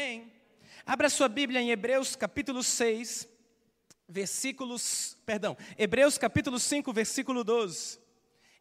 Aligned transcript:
Amém? 0.00 0.32
Abra 0.86 1.10
sua 1.10 1.28
Bíblia 1.28 1.60
em 1.60 1.70
Hebreus 1.70 2.16
capítulo 2.16 2.62
6, 2.62 3.28
versículos, 4.08 5.18
perdão, 5.26 5.54
Hebreus 5.76 6.16
capítulo 6.16 6.58
5, 6.58 6.90
versículo 6.90 7.44
12. 7.44 8.00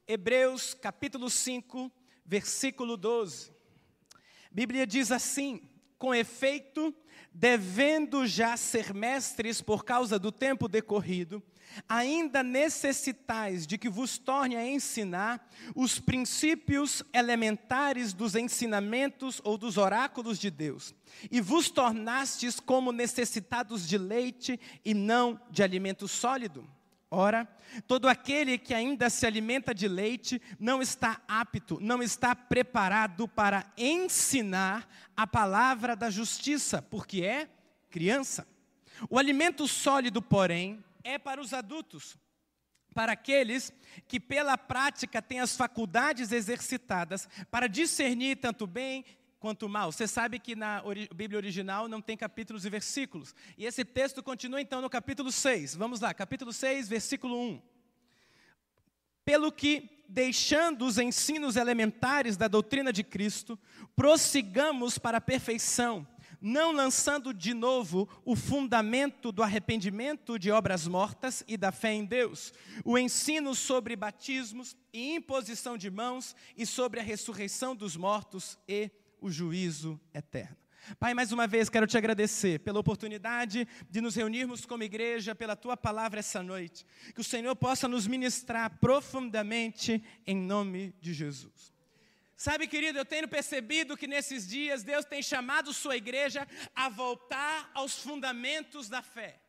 Hebreus 0.05 0.73
capítulo 0.73 1.29
5, 1.29 1.89
versículo 2.25 2.97
12. 2.97 3.53
Bíblia 4.51 4.85
diz 4.85 5.13
assim: 5.13 5.61
com 5.97 6.13
efeito, 6.13 6.93
devendo 7.33 8.27
já 8.27 8.57
ser 8.57 8.93
mestres 8.93 9.61
por 9.61 9.85
causa 9.85 10.19
do 10.19 10.33
tempo 10.33 10.67
decorrido, 10.67 11.41
ainda 11.87 12.43
necessitais 12.43 13.65
de 13.65 13.77
que 13.77 13.89
vos 13.89 14.17
torne 14.17 14.55
a 14.55 14.65
ensinar 14.65 15.47
os 15.75 15.99
princípios 15.99 17.03
elementares 17.13 18.13
dos 18.13 18.35
ensinamentos 18.35 19.41
ou 19.43 19.57
dos 19.57 19.77
oráculos 19.77 20.39
de 20.39 20.49
Deus, 20.49 20.93
e 21.31 21.41
vos 21.41 21.69
tornastes 21.69 22.59
como 22.59 22.91
necessitados 22.91 23.87
de 23.87 23.97
leite 23.97 24.59
e 24.83 24.93
não 24.93 25.39
de 25.51 25.63
alimento 25.63 26.07
sólido. 26.07 26.67
Ora, 27.11 27.47
todo 27.87 28.07
aquele 28.07 28.55
que 28.57 28.71
ainda 28.71 29.09
se 29.09 29.25
alimenta 29.25 29.73
de 29.73 29.87
leite 29.87 30.39
não 30.59 30.79
está 30.79 31.19
apto, 31.27 31.79
não 31.81 32.03
está 32.03 32.35
preparado 32.35 33.27
para 33.27 33.65
ensinar 33.75 34.87
a 35.17 35.25
palavra 35.25 35.95
da 35.95 36.11
justiça, 36.11 36.83
porque 36.83 37.23
é 37.23 37.49
criança. 37.89 38.47
O 39.09 39.17
alimento 39.17 39.67
sólido, 39.67 40.21
porém, 40.21 40.83
é 41.03 41.17
para 41.17 41.41
os 41.41 41.53
adultos, 41.53 42.17
para 42.93 43.13
aqueles 43.13 43.71
que 44.07 44.19
pela 44.19 44.57
prática 44.57 45.21
têm 45.21 45.39
as 45.39 45.55
faculdades 45.55 46.31
exercitadas 46.31 47.27
para 47.49 47.67
discernir 47.67 48.37
tanto 48.37 48.65
bem 48.65 49.05
quanto 49.39 49.69
mal. 49.69 49.91
Você 49.91 50.07
sabe 50.07 50.37
que 50.37 50.55
na 50.55 50.83
Bíblia 51.15 51.37
original 51.37 51.87
não 51.87 52.01
tem 52.01 52.17
capítulos 52.17 52.65
e 52.65 52.69
versículos. 52.69 53.33
E 53.57 53.65
esse 53.65 53.85
texto 53.85 54.21
continua 54.21 54.61
então 54.61 54.81
no 54.81 54.89
capítulo 54.89 55.31
6. 55.31 55.75
Vamos 55.75 56.01
lá, 56.01 56.13
capítulo 56.13 56.51
6, 56.51 56.89
versículo 56.89 57.39
1. 57.39 57.61
Pelo 59.23 59.51
que, 59.51 60.03
deixando 60.09 60.85
os 60.85 60.97
ensinos 60.97 61.55
elementares 61.55 62.35
da 62.35 62.47
doutrina 62.47 62.91
de 62.91 63.03
Cristo, 63.03 63.57
prossigamos 63.95 64.97
para 64.97 65.19
a 65.19 65.21
perfeição 65.21 66.05
não 66.41 66.71
lançando 66.71 67.33
de 67.33 67.53
novo 67.53 68.07
o 68.23 68.35
fundamento 68.35 69.31
do 69.31 69.43
arrependimento 69.43 70.37
de 70.37 70.51
obras 70.51 70.87
mortas 70.87 71.43
e 71.47 71.57
da 71.57 71.71
fé 71.71 71.93
em 71.93 72.05
Deus, 72.05 72.53
o 72.83 72.97
ensino 72.97 73.53
sobre 73.53 73.95
batismos 73.95 74.75
e 74.93 75.15
imposição 75.15 75.77
de 75.77 75.89
mãos 75.89 76.35
e 76.55 76.65
sobre 76.65 76.99
a 76.99 77.03
ressurreição 77.03 77.75
dos 77.75 77.95
mortos 77.95 78.57
e 78.67 78.89
o 79.21 79.29
juízo 79.29 79.99
eterno. 80.13 80.57
Pai, 80.97 81.13
mais 81.13 81.31
uma 81.31 81.45
vez 81.45 81.69
quero 81.69 81.85
te 81.85 81.97
agradecer 81.97 82.59
pela 82.59 82.79
oportunidade 82.79 83.67
de 83.89 84.01
nos 84.01 84.15
reunirmos 84.15 84.65
como 84.65 84.83
igreja, 84.83 85.35
pela 85.35 85.55
tua 85.55 85.77
palavra 85.77 86.19
essa 86.19 86.41
noite. 86.41 86.85
Que 87.13 87.21
o 87.21 87.23
Senhor 87.23 87.55
possa 87.55 87.87
nos 87.87 88.07
ministrar 88.07 88.79
profundamente 88.79 90.01
em 90.25 90.35
nome 90.35 90.95
de 91.01 91.13
Jesus. 91.13 91.78
Sabe, 92.39 92.67
querido, 92.67 92.97
eu 92.97 93.03
tenho 93.03 93.27
percebido 93.27 93.97
que 93.97 94.07
nesses 94.07 94.47
dias 94.47 94.81
Deus 94.81 95.03
tem 95.03 95.21
chamado 95.21 95.73
sua 95.73 95.97
igreja 95.97 96.47
a 96.73 96.87
voltar 96.87 97.69
aos 97.73 97.99
fundamentos 98.01 98.87
da 98.87 99.01
fé, 99.01 99.41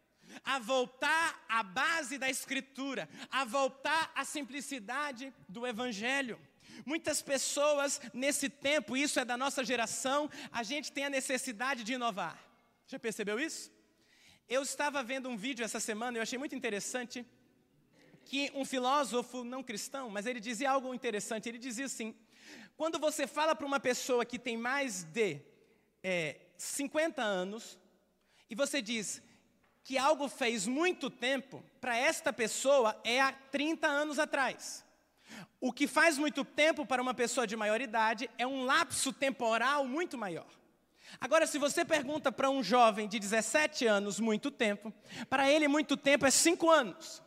a 0.43 0.59
voltar 0.59 1.41
à 1.49 1.63
base 1.63 2.19
da 2.19 2.29
Escritura, 2.29 3.09
a 3.31 3.45
voltar 3.45 4.11
à 4.13 4.25
simplicidade 4.25 5.33
do 5.49 5.65
Evangelho. 5.65 6.37
Muitas 6.85 7.23
pessoas 7.23 8.01
nesse 8.13 8.49
tempo, 8.49 8.97
isso 8.97 9.21
é 9.21 9.25
da 9.25 9.37
nossa 9.37 9.65
geração, 9.65 10.29
a 10.51 10.65
gente 10.65 10.91
tem 10.91 11.05
a 11.05 11.11
necessidade 11.11 11.85
de 11.85 11.93
inovar. 11.93 12.45
Já 12.89 12.99
percebeu 12.99 13.39
isso? 13.39 13.71
Eu 14.49 14.63
estava 14.65 15.01
vendo 15.01 15.29
um 15.29 15.37
vídeo 15.37 15.65
essa 15.65 15.79
semana, 15.79 16.19
eu 16.19 16.23
achei 16.23 16.41
muito 16.41 16.57
interessante, 16.57 17.25
que 18.25 18.51
um 18.53 18.65
filósofo 18.65 19.45
não 19.45 19.63
cristão, 19.63 20.11
mas 20.11 20.27
ele 20.27 20.41
dizia 20.41 20.73
algo 20.73 20.93
interessante. 20.93 21.49
Ele 21.49 21.59
dizia 21.59 21.87
assim: 21.87 22.17
quando 22.81 22.99
você 22.99 23.27
fala 23.27 23.55
para 23.55 23.67
uma 23.67 23.79
pessoa 23.79 24.25
que 24.25 24.39
tem 24.39 24.57
mais 24.57 25.03
de 25.05 25.39
é, 26.03 26.41
50 26.57 27.21
anos, 27.23 27.79
e 28.49 28.55
você 28.55 28.81
diz 28.81 29.23
que 29.85 29.99
algo 29.99 30.31
fez 30.31 30.67
muito 30.67 31.11
tempo, 31.11 31.63
para 31.79 31.95
esta 31.95 32.33
pessoa 32.33 32.99
é 33.05 33.21
há 33.21 33.33
30 33.33 33.87
anos 33.87 34.19
atrás. 34.19 34.83
O 35.61 35.75
que 35.75 35.87
faz 35.87 36.17
muito 36.17 36.43
tempo 36.43 36.87
para 36.87 37.03
uma 37.03 37.13
pessoa 37.13 37.47
de 37.47 37.55
maior 37.55 37.83
idade 37.83 38.31
é 38.39 38.47
um 38.47 38.65
lapso 38.65 39.13
temporal 39.13 39.85
muito 39.85 40.17
maior. 40.17 40.49
Agora, 41.21 41.47
se 41.47 41.59
você 41.59 41.85
pergunta 41.85 42.33
para 42.33 42.49
um 42.49 42.63
jovem 42.63 43.07
de 43.07 43.19
17 43.19 43.87
anos 43.87 44.19
muito 44.19 44.51
tempo, 44.51 44.91
para 45.29 45.53
ele 45.53 45.69
muito 45.69 45.99
tempo 45.99 46.25
é 46.25 46.31
5 46.31 46.71
anos. 46.71 47.23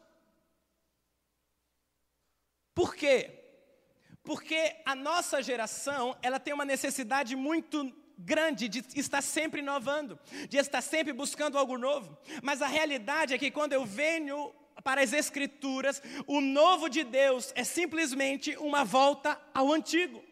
Por 2.74 2.96
quê? 2.96 3.43
Porque 4.23 4.75
a 4.85 4.95
nossa 4.95 5.41
geração, 5.41 6.16
ela 6.22 6.39
tem 6.39 6.53
uma 6.53 6.66
necessidade 6.66 7.35
muito 7.35 7.94
grande 8.17 8.69
de 8.69 8.84
estar 8.95 9.22
sempre 9.22 9.59
inovando, 9.59 10.17
de 10.47 10.57
estar 10.57 10.81
sempre 10.81 11.11
buscando 11.11 11.57
algo 11.57 11.78
novo. 11.78 12.17
Mas 12.41 12.61
a 12.61 12.67
realidade 12.67 13.34
é 13.34 13.38
que 13.38 13.51
quando 13.51 13.73
eu 13.73 13.85
venho 13.85 14.53
para 14.84 15.01
as 15.01 15.13
Escrituras, 15.13 16.01
o 16.25 16.41
novo 16.41 16.89
de 16.89 17.03
Deus 17.03 17.51
é 17.56 17.63
simplesmente 17.63 18.56
uma 18.57 18.84
volta 18.84 19.39
ao 19.53 19.72
antigo. 19.72 20.23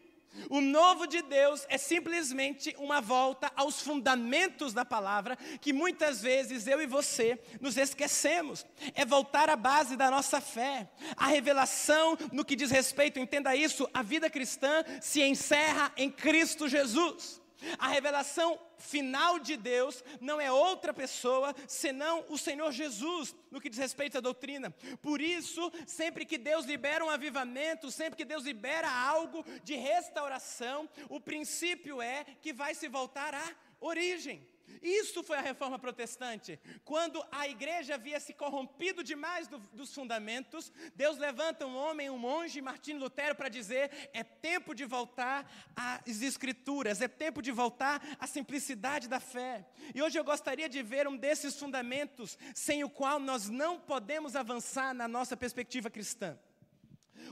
O 0.48 0.60
novo 0.60 1.06
de 1.06 1.22
Deus 1.22 1.66
é 1.68 1.76
simplesmente 1.76 2.74
uma 2.78 3.00
volta 3.00 3.52
aos 3.54 3.80
fundamentos 3.80 4.72
da 4.72 4.84
palavra, 4.84 5.36
que 5.60 5.72
muitas 5.72 6.22
vezes 6.22 6.66
eu 6.66 6.80
e 6.80 6.86
você 6.86 7.38
nos 7.60 7.76
esquecemos. 7.76 8.64
É 8.94 9.04
voltar 9.04 9.50
à 9.50 9.56
base 9.56 9.96
da 9.96 10.10
nossa 10.10 10.40
fé. 10.40 10.88
A 11.16 11.26
revelação 11.26 12.16
no 12.32 12.44
que 12.44 12.56
diz 12.56 12.70
respeito, 12.70 13.18
entenda 13.18 13.54
isso, 13.54 13.88
a 13.92 14.02
vida 14.02 14.30
cristã 14.30 14.84
se 15.00 15.22
encerra 15.22 15.92
em 15.96 16.10
Cristo 16.10 16.68
Jesus. 16.68 17.41
A 17.78 17.88
revelação 17.88 18.58
final 18.78 19.38
de 19.38 19.56
Deus 19.56 20.02
não 20.20 20.40
é 20.40 20.50
outra 20.50 20.92
pessoa 20.92 21.54
senão 21.66 22.24
o 22.28 22.36
Senhor 22.36 22.70
Jesus, 22.72 23.34
no 23.50 23.60
que 23.60 23.70
diz 23.70 23.78
respeito 23.78 24.18
à 24.18 24.20
doutrina. 24.20 24.70
Por 25.00 25.20
isso, 25.20 25.72
sempre 25.86 26.24
que 26.24 26.38
Deus 26.38 26.64
libera 26.64 27.04
um 27.04 27.10
avivamento, 27.10 27.90
sempre 27.90 28.16
que 28.16 28.24
Deus 28.24 28.44
libera 28.44 28.90
algo 28.90 29.44
de 29.62 29.74
restauração, 29.74 30.88
o 31.08 31.20
princípio 31.20 32.02
é 32.02 32.24
que 32.40 32.52
vai 32.52 32.74
se 32.74 32.88
voltar 32.88 33.34
à 33.34 33.54
origem. 33.80 34.51
Isso 34.80 35.22
foi 35.22 35.36
a 35.36 35.40
reforma 35.42 35.78
protestante. 35.78 36.58
Quando 36.84 37.24
a 37.30 37.48
igreja 37.48 37.94
havia 37.94 38.18
se 38.20 38.32
corrompido 38.32 39.02
demais 39.02 39.48
do, 39.48 39.58
dos 39.72 39.94
fundamentos, 39.94 40.72
Deus 40.94 41.18
levanta 41.18 41.66
um 41.66 41.76
homem, 41.76 42.10
um 42.10 42.18
monge, 42.18 42.62
Martinho 42.62 42.98
Lutero, 42.98 43.34
para 43.34 43.48
dizer: 43.48 44.10
é 44.12 44.22
tempo 44.22 44.74
de 44.74 44.84
voltar 44.84 45.50
às 45.74 46.22
Escrituras, 46.22 47.00
é 47.00 47.08
tempo 47.08 47.42
de 47.42 47.50
voltar 47.50 48.00
à 48.18 48.26
simplicidade 48.26 49.08
da 49.08 49.20
fé. 49.20 49.66
E 49.94 50.00
hoje 50.00 50.18
eu 50.18 50.24
gostaria 50.24 50.68
de 50.68 50.82
ver 50.82 51.06
um 51.08 51.16
desses 51.16 51.58
fundamentos, 51.58 52.38
sem 52.54 52.84
o 52.84 52.90
qual 52.90 53.18
nós 53.18 53.48
não 53.48 53.78
podemos 53.78 54.36
avançar 54.36 54.94
na 54.94 55.08
nossa 55.08 55.36
perspectiva 55.36 55.90
cristã. 55.90 56.38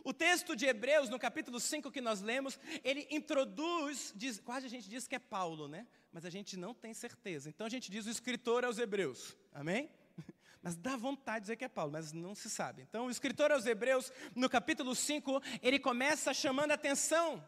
O 0.05 0.13
texto 0.13 0.57
de 0.57 0.67
Hebreus, 0.67 1.09
no 1.09 1.19
capítulo 1.19 1.61
5 1.61 1.91
que 1.91 2.01
nós 2.01 2.21
lemos, 2.21 2.59
ele 2.83 3.07
introduz, 3.11 4.13
diz, 4.17 4.39
quase 4.41 4.67
a 4.67 4.71
gente 4.71 4.89
diz 4.89 5.07
que 5.07 5.15
é 5.15 5.19
Paulo, 5.19 5.69
né? 5.69 5.87
Mas 6.13 6.25
a 6.25 6.31
gente 6.31 6.57
não 6.57 6.75
tem 6.75 6.93
certeza. 6.95 7.49
Então 7.49 7.67
a 7.67 7.71
gente 7.71 7.91
diz 7.91 8.07
o 8.07 8.11
escritor 8.11 8.65
aos 8.65 8.79
Hebreus, 8.79 9.37
amém? 9.53 9.91
Mas 10.63 10.77
dá 10.77 10.97
vontade 10.97 11.39
de 11.39 11.43
dizer 11.43 11.57
que 11.57 11.65
é 11.65 11.69
Paulo, 11.69 11.93
mas 11.93 12.13
não 12.13 12.35
se 12.35 12.51
sabe. 12.51 12.83
Então 12.83 13.07
o 13.07 13.11
escritor 13.11 13.51
aos 13.51 13.65
Hebreus, 13.65 14.13
no 14.35 14.47
capítulo 14.47 14.95
5, 14.95 15.41
ele 15.63 15.79
começa 15.79 16.35
chamando 16.35 16.73
a 16.73 16.75
atenção. 16.75 17.43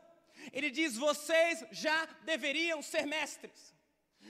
Ele 0.50 0.70
diz: 0.70 0.96
Vocês 0.96 1.62
já 1.70 2.06
deveriam 2.24 2.80
ser 2.80 3.04
mestres. 3.04 3.74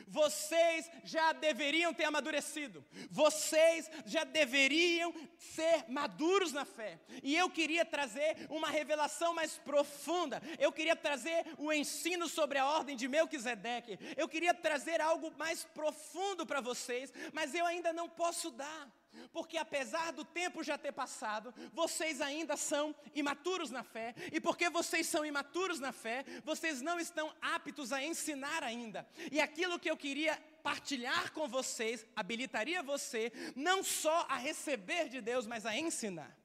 Vocês 0.07 0.91
já 1.05 1.33
deveriam 1.33 1.93
ter 1.95 2.05
amadurecido. 2.05 2.85
Vocês 3.11 3.91
já 4.05 4.25
deveriam 4.25 5.13
ser 5.39 5.85
maduros 5.89 6.53
na 6.53 6.65
fé. 6.65 7.01
E 7.23 7.37
eu 7.37 7.49
queria 7.51 7.85
trazer 7.85 8.47
uma 8.49 8.69
revelação 8.69 9.35
mais 9.35 9.59
profunda. 9.59 10.41
Eu 10.59 10.73
queria 10.73 10.97
trazer 10.97 11.45
o 11.59 11.73
ensino 11.73 12.29
sobre 12.29 12.59
a 12.59 12.67
ordem 12.67 12.97
de 12.97 13.09
Melquisedeque. 13.09 13.99
Eu 14.17 14.29
queria 14.29 14.55
trazer 14.55 15.01
algo 15.01 15.33
mais 15.37 15.65
profundo 15.65 16.47
para 16.47 16.61
vocês, 16.61 17.13
mas 17.33 17.55
eu 17.55 17.67
ainda 17.67 17.93
não 17.93 18.09
posso 18.09 18.51
dar. 18.51 19.02
Porque 19.33 19.57
apesar 19.57 20.13
do 20.13 20.25
tempo 20.25 20.63
já 20.63 20.77
ter 20.77 20.93
passado, 20.93 21.55
vocês 21.73 22.21
ainda 22.21 22.57
são 22.57 22.95
imaturos 23.15 23.71
na 23.71 23.83
fé, 23.83 24.15
e 24.33 24.41
porque 24.41 24.69
vocês 24.71 25.07
são 25.07 25.25
imaturos 25.25 25.79
na 25.79 25.93
fé, 25.93 26.25
vocês 26.45 26.83
não 26.83 26.99
estão 26.99 27.33
aptos 27.41 27.93
a 27.93 28.03
ensinar 28.03 28.63
ainda. 28.63 29.07
E 29.31 29.41
aquilo 29.41 29.79
que 29.79 29.91
eu 29.91 29.97
queria 29.97 30.37
partilhar 30.63 31.33
com 31.33 31.49
vocês 31.49 32.07
habilitaria 32.15 32.83
você 32.83 33.33
não 33.57 33.83
só 33.83 34.27
a 34.29 34.37
receber 34.37 35.09
de 35.09 35.21
Deus, 35.21 35.47
mas 35.47 35.67
a 35.67 35.77
ensinar. 35.77 36.42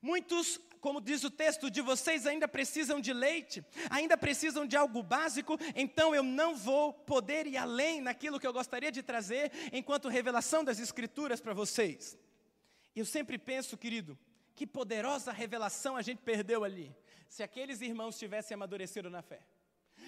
Muitos, 0.00 0.60
como 0.80 1.00
diz 1.00 1.24
o 1.24 1.30
texto, 1.30 1.70
de 1.70 1.80
vocês 1.80 2.26
ainda 2.26 2.46
precisam 2.46 3.00
de 3.00 3.12
leite, 3.12 3.64
ainda 3.90 4.16
precisam 4.16 4.66
de 4.66 4.76
algo 4.76 5.02
básico, 5.02 5.58
então 5.74 6.14
eu 6.14 6.22
não 6.22 6.54
vou 6.54 6.92
poder 6.92 7.46
ir 7.46 7.56
além 7.56 8.00
naquilo 8.00 8.38
que 8.38 8.46
eu 8.46 8.52
gostaria 8.52 8.92
de 8.92 9.02
trazer 9.02 9.50
enquanto 9.72 10.08
revelação 10.08 10.62
das 10.62 10.78
Escrituras 10.78 11.40
para 11.40 11.54
vocês. 11.54 12.16
Eu 12.94 13.04
sempre 13.04 13.38
penso, 13.38 13.76
querido, 13.76 14.18
que 14.54 14.66
poderosa 14.66 15.32
revelação 15.32 15.96
a 15.96 16.02
gente 16.02 16.22
perdeu 16.22 16.64
ali, 16.64 16.94
se 17.28 17.42
aqueles 17.42 17.80
irmãos 17.80 18.18
tivessem 18.18 18.54
amadurecido 18.54 19.10
na 19.10 19.22
fé. 19.22 19.40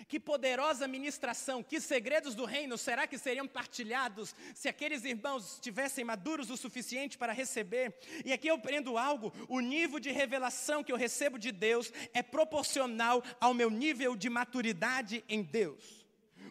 Que 0.06 0.20
poderosa 0.20 0.86
ministração, 0.86 1.62
que 1.62 1.80
segredos 1.80 2.34
do 2.34 2.44
reino 2.44 2.78
será 2.78 3.06
que 3.06 3.18
seriam 3.18 3.48
partilhados 3.48 4.34
se 4.54 4.68
aqueles 4.68 5.04
irmãos 5.04 5.54
estivessem 5.54 6.04
maduros 6.04 6.50
o 6.50 6.56
suficiente 6.56 7.18
para 7.18 7.32
receber? 7.32 7.94
E 8.24 8.32
aqui 8.32 8.48
eu 8.48 8.54
aprendo 8.56 8.96
algo: 8.96 9.32
o 9.48 9.60
nível 9.60 9.98
de 9.98 10.10
revelação 10.10 10.84
que 10.84 10.92
eu 10.92 10.96
recebo 10.96 11.38
de 11.38 11.50
Deus 11.50 11.92
é 12.14 12.22
proporcional 12.22 13.22
ao 13.40 13.54
meu 13.54 13.70
nível 13.70 14.14
de 14.14 14.28
maturidade 14.28 15.24
em 15.28 15.42
Deus. 15.42 15.97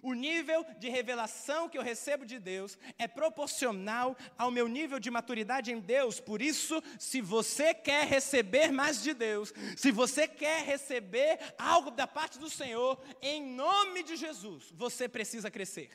O 0.02 0.14
nível 0.14 0.66
de 0.80 0.90
revelação 0.90 1.70
que 1.70 1.78
eu 1.78 1.82
recebo 1.82 2.26
de 2.26 2.40
Deus 2.40 2.78
é 2.98 3.08
proporcional 3.08 4.16
ao 4.38 4.52
meu 4.52 4.68
nível 4.68 5.00
de 5.00 5.12
maturidade 5.12 5.72
em 5.72 5.80
Deus. 5.80 6.20
Por 6.20 6.42
isso, 6.42 6.82
se 7.00 7.22
você 7.22 7.74
quer 7.74 8.08
receber 8.08 8.72
mais 8.72 9.02
de 9.02 9.14
Deus, 9.14 9.54
se 9.76 9.92
você 9.92 10.28
quer 10.28 10.64
receber 10.64 11.40
algo 11.58 11.92
da 11.92 12.08
parte 12.08 12.38
do 12.40 12.50
Senhor, 12.50 13.02
em 13.22 13.42
nome 13.42 14.04
de 14.04 14.16
Jesus, 14.16 14.72
você 14.76 15.08
precisa 15.08 15.52
crescer. 15.52 15.90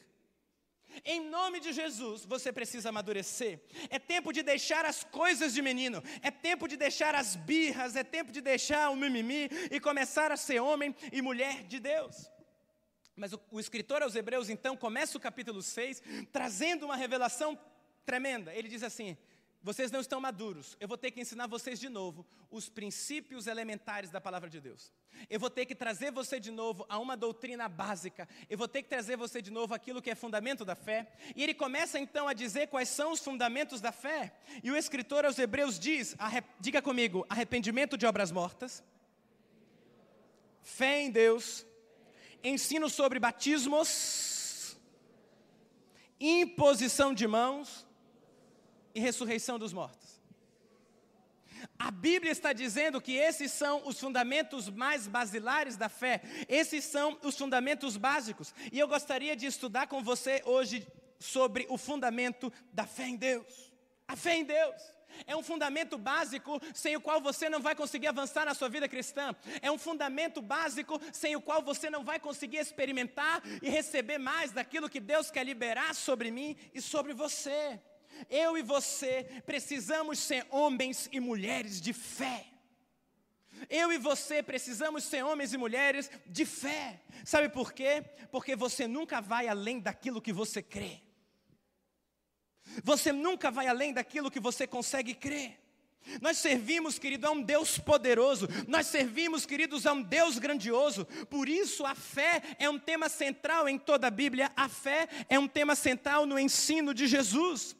Em 1.05 1.21
nome 1.21 1.61
de 1.61 1.73
Jesus, 1.73 2.25
você 2.25 2.53
precisa 2.53 2.91
amadurecer. 2.91 3.61
É 3.89 3.99
tempo 3.99 4.33
de 4.33 4.43
deixar 4.43 4.85
as 4.85 5.03
coisas 5.03 5.55
de 5.55 5.63
menino, 5.63 6.03
é 6.23 6.31
tempo 6.31 6.69
de 6.69 6.77
deixar 6.77 7.15
as 7.15 7.35
birras, 7.35 7.97
é 7.97 8.05
tempo 8.05 8.31
de 8.31 8.41
deixar 8.41 8.91
o 8.91 8.97
mimimi 8.97 9.49
e 9.71 9.81
começar 9.81 10.31
a 10.31 10.37
ser 10.37 10.61
homem 10.61 10.95
e 11.11 11.23
mulher 11.23 11.63
de 11.65 11.81
Deus. 11.81 12.31
Mas 13.17 13.33
o, 13.33 13.41
o 13.51 13.61
escritor 13.61 14.03
aos 14.03 14.15
Hebreus, 14.15 14.49
então, 14.49 14.77
começa 14.77 15.17
o 15.17 15.21
capítulo 15.21 15.63
6 15.63 16.03
trazendo 16.33 16.87
uma 16.87 16.97
revelação 16.97 17.59
tremenda. 18.05 18.55
Ele 18.55 18.69
diz 18.69 18.83
assim: 18.83 19.17
vocês 19.63 19.93
não 19.93 20.01
estão 20.01 20.21
maduros, 20.21 20.77
eu 20.81 20.89
vou 20.89 20.99
ter 20.99 21.13
que 21.13 21.21
ensinar 21.21 21.47
vocês 21.47 21.79
de 21.79 21.89
novo 21.89 22.27
os 22.51 22.69
princípios 22.69 23.47
elementares 23.47 24.11
da 24.11 24.21
palavra 24.21 24.51
de 24.51 24.61
Deus. 24.61 24.93
Eu 25.31 25.39
vou 25.39 25.49
ter 25.49 25.67
que 25.67 25.75
trazer 25.75 26.11
você 26.11 26.41
de 26.41 26.51
novo 26.51 26.85
a 26.89 26.99
uma 26.99 27.17
doutrina 27.17 27.69
básica. 27.69 28.29
Eu 28.51 28.59
vou 28.59 28.67
ter 28.67 28.83
que 28.83 28.89
trazer 28.89 29.17
você 29.17 29.41
de 29.41 29.53
novo 29.53 29.73
aquilo 29.73 30.03
que 30.03 30.11
é 30.11 30.17
fundamento 30.17 30.65
da 30.65 30.75
fé. 30.75 31.13
E 31.37 31.43
ele 31.45 31.55
começa 31.55 31.99
então 31.99 32.27
a 32.27 32.33
dizer 32.33 32.67
quais 32.67 32.89
são 32.89 33.13
os 33.13 33.21
fundamentos 33.21 33.81
da 33.81 33.93
fé. 33.93 34.35
E 34.65 34.71
o 34.71 34.77
escritor 34.77 35.25
aos 35.25 35.39
Hebreus 35.39 35.79
diz: 35.79 36.17
diga 36.59 36.83
comigo, 36.83 37.25
arrependimento 37.29 37.97
de 37.97 38.05
obras 38.05 38.33
mortas, 38.33 38.83
fé 40.61 41.03
em 41.03 41.11
Deus 41.11 41.65
ensino 42.43 42.89
sobre 42.89 43.19
batismos, 43.19 44.77
imposição 46.21 47.13
de 47.13 47.27
mãos 47.27 47.87
e 48.95 49.01
ressurreição 49.01 49.59
dos 49.59 49.73
mortos. 49.73 50.21
A 51.79 51.91
Bíblia 51.91 52.33
está 52.33 52.53
dizendo 52.53 53.01
que 53.01 53.13
esses 53.13 53.53
são 53.53 53.87
os 53.87 53.99
fundamentos 53.99 54.69
mais 54.69 55.07
basilares 55.07 55.77
da 55.77 55.89
fé, 55.89 56.21
esses 56.49 56.85
são 56.85 57.19
os 57.23 57.37
fundamentos 57.37 57.97
básicos. 57.97 58.55
E 58.73 58.79
eu 58.79 58.89
gostaria 58.89 59.37
de 59.37 59.47
estudar 59.47 59.87
com 59.87 60.03
você 60.03 60.43
hoje 60.45 60.87
sobre 61.19 61.67
o 61.69 61.79
fundamento 61.79 62.53
da 62.73 62.87
fé 62.87 63.09
em 63.09 63.17
Deus. 63.17 63.73
A 64.07 64.17
fé 64.17 64.37
em 64.37 64.45
Deus. 64.45 64.83
É 65.27 65.37
um 65.37 65.43
fundamento 65.43 65.99
básico 65.99 66.61
sem 66.75 66.97
o 66.97 67.01
qual 67.01 67.21
você 67.21 67.49
não 67.49 67.61
vai 67.61 67.75
conseguir 67.75 68.09
avançar 68.09 68.45
na 68.45 68.55
sua 68.55 68.69
vida 68.69 68.89
cristã. 68.89 69.35
É 69.61 69.71
um 69.71 69.79
fundamento 69.79 70.41
básico 70.41 71.01
sem 71.13 71.37
o 71.37 71.41
qual 71.41 71.63
você 71.63 71.91
não 71.91 72.05
vai 72.05 72.19
conseguir 72.19 72.59
experimentar 72.59 73.43
e 73.63 73.69
receber 73.69 74.19
mais 74.19 74.53
daquilo 74.53 74.89
que 74.89 75.01
Deus 75.01 75.31
quer 75.31 75.45
liberar 75.45 75.95
sobre 75.95 76.31
mim 76.31 76.57
e 76.75 76.81
sobre 76.81 77.13
você. 77.13 77.81
Eu 78.29 78.57
e 78.57 78.63
você 78.63 79.43
precisamos 79.47 80.19
ser 80.19 80.47
homens 80.51 81.09
e 81.13 81.21
mulheres 81.21 81.81
de 81.81 81.93
fé. 81.93 82.47
Eu 83.69 83.93
e 83.93 83.99
você 83.99 84.43
precisamos 84.43 85.05
ser 85.05 85.25
homens 85.25 85.53
e 85.53 85.59
mulheres 85.59 86.11
de 86.27 86.45
fé. 86.45 87.01
Sabe 87.25 87.49
por 87.49 87.73
quê? 87.73 88.05
Porque 88.31 88.57
você 88.57 88.87
nunca 88.87 89.21
vai 89.21 89.49
além 89.49 89.79
daquilo 89.79 90.23
que 90.23 90.33
você 90.33 90.63
crê. 90.63 91.01
Você 92.85 93.13
nunca 93.13 93.51
vai 93.51 93.67
além 93.67 93.93
daquilo 93.93 94.31
que 94.31 94.41
você 94.41 94.67
consegue 94.67 95.15
crer. 95.15 95.59
Nós 96.21 96.39
servimos, 96.39 96.99
querido, 96.99 97.27
a 97.27 97.31
um 97.31 97.41
Deus 97.41 97.79
poderoso, 97.79 98.49
nós 98.67 98.87
servimos, 98.89 99.47
queridos, 99.47 99.87
a 99.87 99.93
um 99.93 100.03
Deus 100.03 100.39
grandioso, 100.39 101.05
por 101.31 101.49
isso 101.49 101.87
a 101.87 101.95
fé 101.95 102.43
é 102.59 102.69
um 102.69 102.79
tema 102.79 103.09
central 103.09 103.69
em 103.69 103.79
toda 103.79 104.09
a 104.09 104.11
Bíblia, 104.11 104.51
a 104.57 104.69
fé 104.69 105.09
é 105.29 105.39
um 105.39 105.47
tema 105.47 105.77
central 105.77 106.27
no 106.27 106.39
ensino 106.39 106.93
de 106.93 107.07
Jesus. 107.07 107.77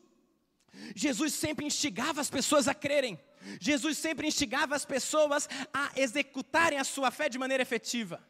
Jesus 0.95 1.35
sempre 1.35 1.67
instigava 1.67 2.21
as 2.21 2.31
pessoas 2.31 2.69
a 2.69 2.75
crerem, 2.75 3.19
Jesus 3.61 3.99
sempre 3.99 4.29
instigava 4.29 4.77
as 4.77 4.85
pessoas 4.85 5.49
a 5.75 5.91
executarem 5.97 6.79
a 6.79 6.85
sua 6.85 7.11
fé 7.11 7.29
de 7.29 7.39
maneira 7.39 7.63
efetiva. 7.63 8.23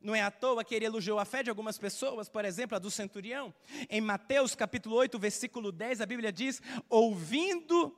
Não 0.00 0.14
é 0.14 0.22
à 0.22 0.30
toa 0.30 0.64
que 0.64 0.74
ele 0.74 0.84
elogiou 0.84 1.18
a 1.18 1.24
fé 1.24 1.42
de 1.42 1.50
algumas 1.50 1.78
pessoas, 1.78 2.28
por 2.28 2.44
exemplo, 2.44 2.76
a 2.76 2.78
do 2.78 2.90
centurião. 2.90 3.52
Em 3.90 4.00
Mateus 4.00 4.54
capítulo 4.54 4.94
8, 4.96 5.18
versículo 5.18 5.72
10, 5.72 6.00
a 6.00 6.06
Bíblia 6.06 6.32
diz: 6.32 6.62
Ouvindo 6.88 7.96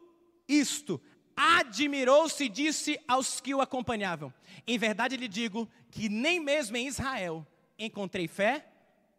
isto, 0.49 1.01
admirou-se 1.37 2.45
e 2.45 2.49
disse 2.49 3.01
aos 3.09 3.41
que 3.41 3.55
o 3.55 3.61
acompanhavam: 3.61 4.33
Em 4.67 4.79
verdade 4.79 5.17
lhe 5.17 5.29
digo 5.29 5.69
que 5.91 6.09
nem 6.09 6.39
mesmo 6.39 6.77
em 6.77 6.87
Israel 6.87 7.47
encontrei 7.79 8.29
fé 8.29 8.67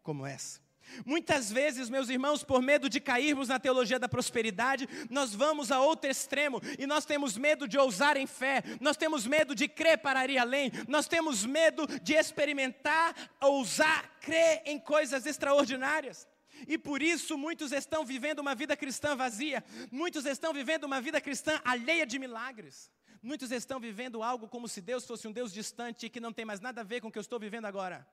como 0.03 0.25
essa. 0.25 0.60
Muitas 1.05 1.51
vezes, 1.51 1.89
meus 1.89 2.09
irmãos, 2.09 2.43
por 2.43 2.61
medo 2.61 2.89
de 2.89 2.99
cairmos 2.99 3.47
na 3.47 3.59
teologia 3.59 3.99
da 3.99 4.09
prosperidade, 4.09 4.87
nós 5.09 5.33
vamos 5.33 5.71
a 5.71 5.79
outro 5.79 6.09
extremo 6.09 6.61
e 6.77 6.85
nós 6.85 7.05
temos 7.05 7.37
medo 7.37 7.67
de 7.67 7.77
ousar 7.77 8.17
em 8.17 8.27
fé, 8.27 8.63
nós 8.79 8.97
temos 8.97 9.25
medo 9.25 9.55
de 9.55 9.67
crer 9.67 9.97
para 9.97 10.25
ir 10.25 10.37
além, 10.37 10.71
nós 10.87 11.07
temos 11.07 11.45
medo 11.45 11.87
de 12.01 12.13
experimentar, 12.13 13.15
ousar, 13.41 14.09
crer 14.21 14.61
em 14.65 14.79
coisas 14.79 15.25
extraordinárias. 15.25 16.27
E 16.67 16.77
por 16.77 17.01
isso 17.01 17.37
muitos 17.37 17.71
estão 17.71 18.05
vivendo 18.05 18.39
uma 18.39 18.53
vida 18.53 18.75
cristã 18.77 19.15
vazia, 19.15 19.63
muitos 19.91 20.25
estão 20.25 20.53
vivendo 20.53 20.83
uma 20.83 21.01
vida 21.01 21.19
cristã 21.19 21.59
alheia 21.63 22.05
de 22.05 22.19
milagres. 22.19 22.91
Muitos 23.23 23.51
estão 23.51 23.79
vivendo 23.79 24.23
algo 24.23 24.47
como 24.47 24.67
se 24.67 24.81
Deus 24.81 25.05
fosse 25.05 25.27
um 25.27 25.31
Deus 25.31 25.53
distante 25.53 26.07
e 26.07 26.09
que 26.09 26.19
não 26.19 26.33
tem 26.33 26.43
mais 26.43 26.59
nada 26.59 26.81
a 26.81 26.83
ver 26.83 27.01
com 27.01 27.07
o 27.07 27.11
que 27.11 27.19
eu 27.19 27.21
estou 27.21 27.39
vivendo 27.39 27.65
agora. 27.65 28.07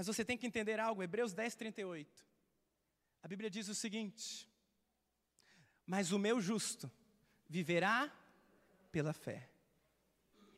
Mas 0.00 0.06
você 0.06 0.24
tem 0.24 0.38
que 0.38 0.46
entender 0.46 0.80
algo, 0.80 1.02
Hebreus 1.02 1.34
10, 1.34 1.56
38. 1.56 2.26
A 3.22 3.28
Bíblia 3.28 3.50
diz 3.50 3.68
o 3.68 3.74
seguinte: 3.74 4.48
Mas 5.84 6.10
o 6.10 6.18
meu 6.18 6.40
justo 6.40 6.90
viverá 7.46 8.10
pela 8.90 9.12
fé. 9.12 9.50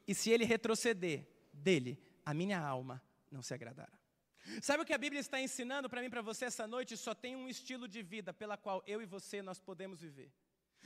E 0.07 0.15
se 0.15 0.31
ele 0.31 0.45
retroceder, 0.45 1.27
dele 1.53 2.01
a 2.25 2.33
minha 2.33 2.61
alma 2.61 3.03
não 3.33 3.43
se 3.43 3.53
agradará. 3.53 3.99
Sabe 4.63 4.85
o 4.85 4.87
que 4.87 4.95
a 4.95 4.99
Bíblia 4.99 5.19
está 5.19 5.41
ensinando 5.41 5.91
para 5.91 6.01
mim, 6.01 6.09
para 6.09 6.23
você 6.23 6.45
essa 6.45 6.65
noite? 6.69 6.97
Só 6.97 7.13
tem 7.13 7.35
um 7.35 7.49
estilo 7.49 7.89
de 7.89 8.01
vida 8.01 8.33
pela 8.33 8.57
qual 8.57 8.81
eu 8.87 9.03
e 9.03 9.07
você 9.07 9.43
nós 9.43 9.59
podemos 9.59 10.01
viver. 10.01 10.33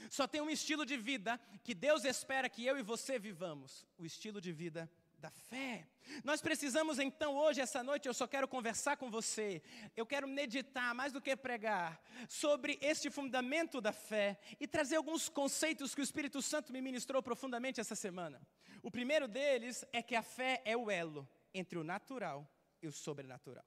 Só 0.08 0.26
tem 0.26 0.40
um 0.40 0.48
estilo 0.48 0.86
de 0.86 0.96
vida 0.96 1.38
que 1.62 1.74
Deus 1.74 2.06
espera 2.06 2.48
que 2.48 2.64
eu 2.64 2.78
e 2.78 2.82
você 2.82 3.18
vivamos, 3.18 3.86
o 3.98 4.06
estilo 4.06 4.40
de 4.40 4.50
vida 4.50 4.90
da 5.18 5.30
fé. 5.30 5.88
Nós 6.22 6.40
precisamos 6.40 6.98
então 6.98 7.34
hoje, 7.34 7.60
essa 7.60 7.82
noite, 7.82 8.06
eu 8.06 8.14
só 8.14 8.26
quero 8.26 8.46
conversar 8.46 8.96
com 8.96 9.10
você, 9.10 9.62
eu 9.96 10.06
quero 10.06 10.28
meditar 10.28 10.94
mais 10.94 11.12
do 11.12 11.20
que 11.20 11.36
pregar 11.36 12.00
sobre 12.28 12.78
este 12.80 13.10
fundamento 13.10 13.80
da 13.80 13.92
fé 13.92 14.38
e 14.60 14.66
trazer 14.66 14.96
alguns 14.96 15.28
conceitos 15.28 15.94
que 15.94 16.00
o 16.00 16.04
Espírito 16.04 16.40
Santo 16.42 16.72
me 16.72 16.80
ministrou 16.80 17.22
profundamente 17.22 17.80
essa 17.80 17.94
semana. 17.94 18.40
O 18.82 18.90
primeiro 18.90 19.26
deles 19.26 19.84
é 19.92 20.02
que 20.02 20.14
a 20.14 20.22
fé 20.22 20.62
é 20.64 20.76
o 20.76 20.90
elo 20.90 21.28
entre 21.52 21.78
o 21.78 21.84
natural 21.84 22.48
e 22.82 22.86
o 22.86 22.92
sobrenatural. 22.92 23.64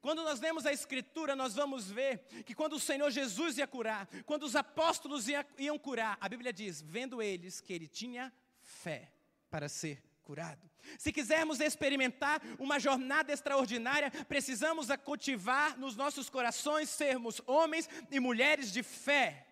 Quando 0.00 0.22
nós 0.22 0.40
lemos 0.40 0.64
a 0.64 0.72
Escritura, 0.72 1.34
nós 1.34 1.54
vamos 1.54 1.90
ver 1.90 2.18
que 2.44 2.54
quando 2.54 2.74
o 2.74 2.80
Senhor 2.80 3.10
Jesus 3.10 3.58
ia 3.58 3.66
curar, 3.66 4.06
quando 4.24 4.44
os 4.44 4.54
apóstolos 4.54 5.26
iam 5.58 5.78
curar, 5.78 6.16
a 6.20 6.28
Bíblia 6.28 6.52
diz: 6.52 6.80
vendo 6.80 7.20
eles 7.20 7.60
que 7.60 7.72
ele 7.72 7.88
tinha 7.88 8.32
fé 8.60 9.12
para 9.50 9.68
ser 9.68 10.02
curado. 10.22 10.70
Se 10.98 11.12
quisermos 11.12 11.60
experimentar 11.60 12.40
uma 12.58 12.78
jornada 12.78 13.32
extraordinária, 13.32 14.10
precisamos 14.28 14.90
a 14.90 14.96
cultivar 14.96 15.78
nos 15.78 15.96
nossos 15.96 16.30
corações 16.30 16.88
sermos 16.88 17.40
homens 17.46 17.88
e 18.10 18.18
mulheres 18.18 18.72
de 18.72 18.82
fé. 18.82 19.46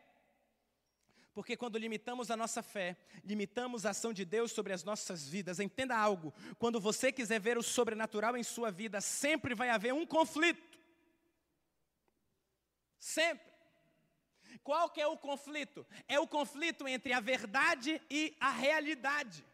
Porque 1.33 1.57
quando 1.57 1.79
limitamos 1.79 2.31
a 2.31 2.37
nossa 2.37 2.63
fé, 2.63 2.97
limitamos 3.25 3.87
a 3.87 3.91
ação 3.91 4.13
de 4.13 4.25
Deus 4.25 4.53
sobre 4.53 4.73
as 4.73 4.83
nossas 4.83 5.29
vidas. 5.29 5.61
Entenda 5.61 5.97
algo: 5.97 6.35
quando 6.59 6.81
você 6.81 7.13
quiser 7.13 7.41
ver 7.41 7.57
o 7.57 7.63
sobrenatural 7.63 8.37
em 8.37 8.43
sua 8.43 8.71
vida, 8.71 9.01
sempre 9.01 9.55
vai 9.55 9.71
haver 9.71 9.95
um 9.95 10.05
conflito. 10.05 10.79
Sempre. 12.99 13.51
Qual 14.63 14.91
que 14.91 15.01
é 15.01 15.07
o 15.07 15.17
conflito? 15.17 15.87
É 16.09 16.19
o 16.19 16.27
conflito 16.27 16.87
entre 16.87 17.13
a 17.13 17.21
verdade 17.21 18.03
e 18.11 18.37
a 18.41 18.51
realidade. 18.51 19.45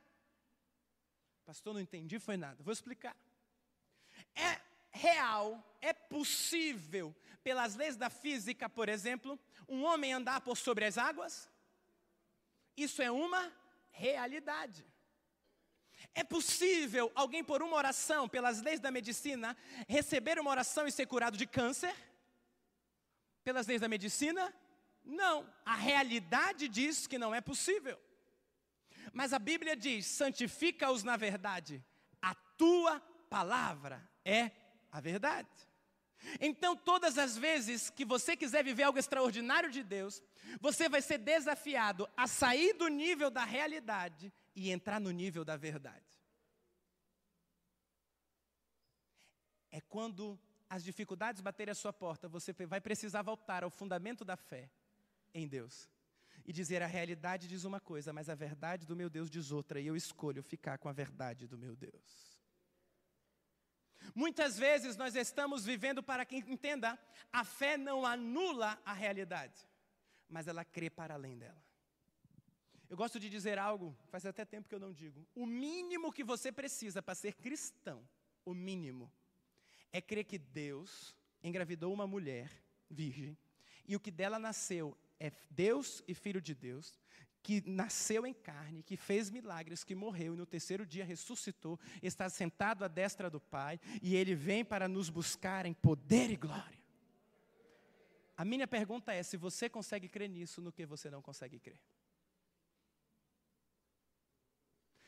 Pastor, 1.46 1.72
não 1.72 1.80
entendi, 1.80 2.18
foi 2.18 2.36
nada. 2.36 2.60
Vou 2.64 2.72
explicar. 2.72 3.16
É 4.34 4.60
real, 4.90 5.64
é 5.80 5.92
possível, 5.92 7.14
pelas 7.44 7.76
leis 7.76 7.96
da 7.96 8.10
física, 8.10 8.68
por 8.68 8.88
exemplo, 8.88 9.38
um 9.68 9.84
homem 9.84 10.12
andar 10.12 10.40
por 10.40 10.56
sobre 10.56 10.84
as 10.84 10.98
águas? 10.98 11.48
Isso 12.76 13.00
é 13.00 13.12
uma 13.12 13.52
realidade. 13.90 14.84
É 16.16 16.24
possível 16.24 17.12
alguém, 17.14 17.44
por 17.44 17.62
uma 17.62 17.76
oração, 17.76 18.28
pelas 18.28 18.60
leis 18.60 18.80
da 18.80 18.90
medicina, 18.90 19.56
receber 19.86 20.40
uma 20.40 20.50
oração 20.50 20.84
e 20.84 20.90
ser 20.90 21.06
curado 21.06 21.36
de 21.36 21.46
câncer? 21.46 21.94
Pelas 23.44 23.68
leis 23.68 23.80
da 23.80 23.88
medicina? 23.88 24.52
Não. 25.04 25.48
A 25.64 25.76
realidade 25.76 26.66
diz 26.66 27.06
que 27.06 27.18
não 27.18 27.32
é 27.32 27.40
possível. 27.40 28.00
Mas 29.12 29.32
a 29.32 29.38
Bíblia 29.38 29.76
diz: 29.76 30.06
santifica-os 30.06 31.02
na 31.02 31.16
verdade, 31.16 31.84
a 32.20 32.34
tua 32.34 33.00
palavra 33.28 34.08
é 34.24 34.50
a 34.90 35.00
verdade. 35.00 35.48
Então, 36.40 36.74
todas 36.76 37.18
as 37.18 37.36
vezes 37.36 37.90
que 37.90 38.04
você 38.04 38.36
quiser 38.36 38.64
viver 38.64 38.84
algo 38.84 38.98
extraordinário 38.98 39.70
de 39.70 39.82
Deus, 39.82 40.22
você 40.60 40.88
vai 40.88 41.02
ser 41.02 41.18
desafiado 41.18 42.08
a 42.16 42.26
sair 42.26 42.72
do 42.72 42.88
nível 42.88 43.30
da 43.30 43.44
realidade 43.44 44.32
e 44.54 44.70
entrar 44.70 45.00
no 45.00 45.10
nível 45.10 45.44
da 45.44 45.56
verdade. 45.56 46.04
É 49.70 49.80
quando 49.80 50.38
as 50.68 50.82
dificuldades 50.82 51.40
baterem 51.40 51.72
a 51.72 51.74
sua 51.74 51.92
porta, 51.92 52.28
você 52.28 52.52
vai 52.66 52.80
precisar 52.80 53.22
voltar 53.22 53.62
ao 53.62 53.70
fundamento 53.70 54.24
da 54.24 54.36
fé 54.36 54.70
em 55.32 55.46
Deus 55.46 55.88
e 56.46 56.52
dizer: 56.52 56.82
a 56.82 56.86
realidade 56.86 57.48
diz 57.48 57.64
uma 57.64 57.80
coisa, 57.80 58.12
mas 58.12 58.28
a 58.28 58.34
verdade 58.34 58.86
do 58.86 58.94
meu 58.94 59.10
Deus 59.10 59.28
diz 59.28 59.50
outra, 59.50 59.80
e 59.80 59.86
eu 59.86 59.96
escolho 59.96 60.42
ficar 60.42 60.78
com 60.78 60.88
a 60.88 60.92
verdade 60.92 61.46
do 61.46 61.58
meu 61.58 61.74
Deus. 61.74 62.36
Muitas 64.14 64.56
vezes 64.56 64.96
nós 64.96 65.16
estamos 65.16 65.64
vivendo 65.64 66.02
para 66.02 66.24
quem 66.24 66.38
entenda, 66.46 66.98
a 67.32 67.44
fé 67.44 67.76
não 67.76 68.06
anula 68.06 68.80
a 68.84 68.92
realidade, 68.92 69.68
mas 70.28 70.46
ela 70.46 70.64
crê 70.64 70.88
para 70.88 71.14
além 71.14 71.36
dela. 71.36 71.60
Eu 72.88 72.96
gosto 72.96 73.18
de 73.18 73.28
dizer 73.28 73.58
algo, 73.58 73.96
faz 74.06 74.24
até 74.24 74.44
tempo 74.44 74.68
que 74.68 74.74
eu 74.74 74.78
não 74.78 74.92
digo. 74.92 75.26
O 75.34 75.44
mínimo 75.44 76.12
que 76.12 76.22
você 76.22 76.52
precisa 76.52 77.02
para 77.02 77.16
ser 77.16 77.34
cristão, 77.34 78.08
o 78.44 78.54
mínimo, 78.54 79.12
é 79.92 80.00
crer 80.00 80.24
que 80.24 80.38
Deus 80.38 81.16
engravidou 81.42 81.92
uma 81.92 82.06
mulher 82.06 82.48
virgem 82.88 83.36
e 83.88 83.96
o 83.96 84.00
que 84.00 84.12
dela 84.12 84.38
nasceu 84.38 84.96
é 85.18 85.32
Deus 85.50 86.02
e 86.06 86.14
Filho 86.14 86.40
de 86.40 86.54
Deus, 86.54 86.98
que 87.42 87.62
nasceu 87.64 88.26
em 88.26 88.34
carne, 88.34 88.82
que 88.82 88.96
fez 88.96 89.30
milagres, 89.30 89.84
que 89.84 89.94
morreu 89.94 90.34
e 90.34 90.36
no 90.36 90.44
terceiro 90.44 90.84
dia 90.84 91.04
ressuscitou, 91.04 91.78
está 92.02 92.28
sentado 92.28 92.84
à 92.84 92.88
destra 92.88 93.30
do 93.30 93.40
Pai 93.40 93.78
e 94.02 94.16
ele 94.16 94.34
vem 94.34 94.64
para 94.64 94.88
nos 94.88 95.08
buscar 95.08 95.64
em 95.64 95.72
poder 95.72 96.30
e 96.30 96.36
glória. 96.36 96.78
A 98.36 98.44
minha 98.44 98.66
pergunta 98.66 99.12
é: 99.12 99.22
se 99.22 99.36
você 99.36 99.68
consegue 99.68 100.08
crer 100.08 100.28
nisso, 100.28 100.60
no 100.60 100.72
que 100.72 100.84
você 100.84 101.08
não 101.08 101.22
consegue 101.22 101.58
crer? 101.58 101.80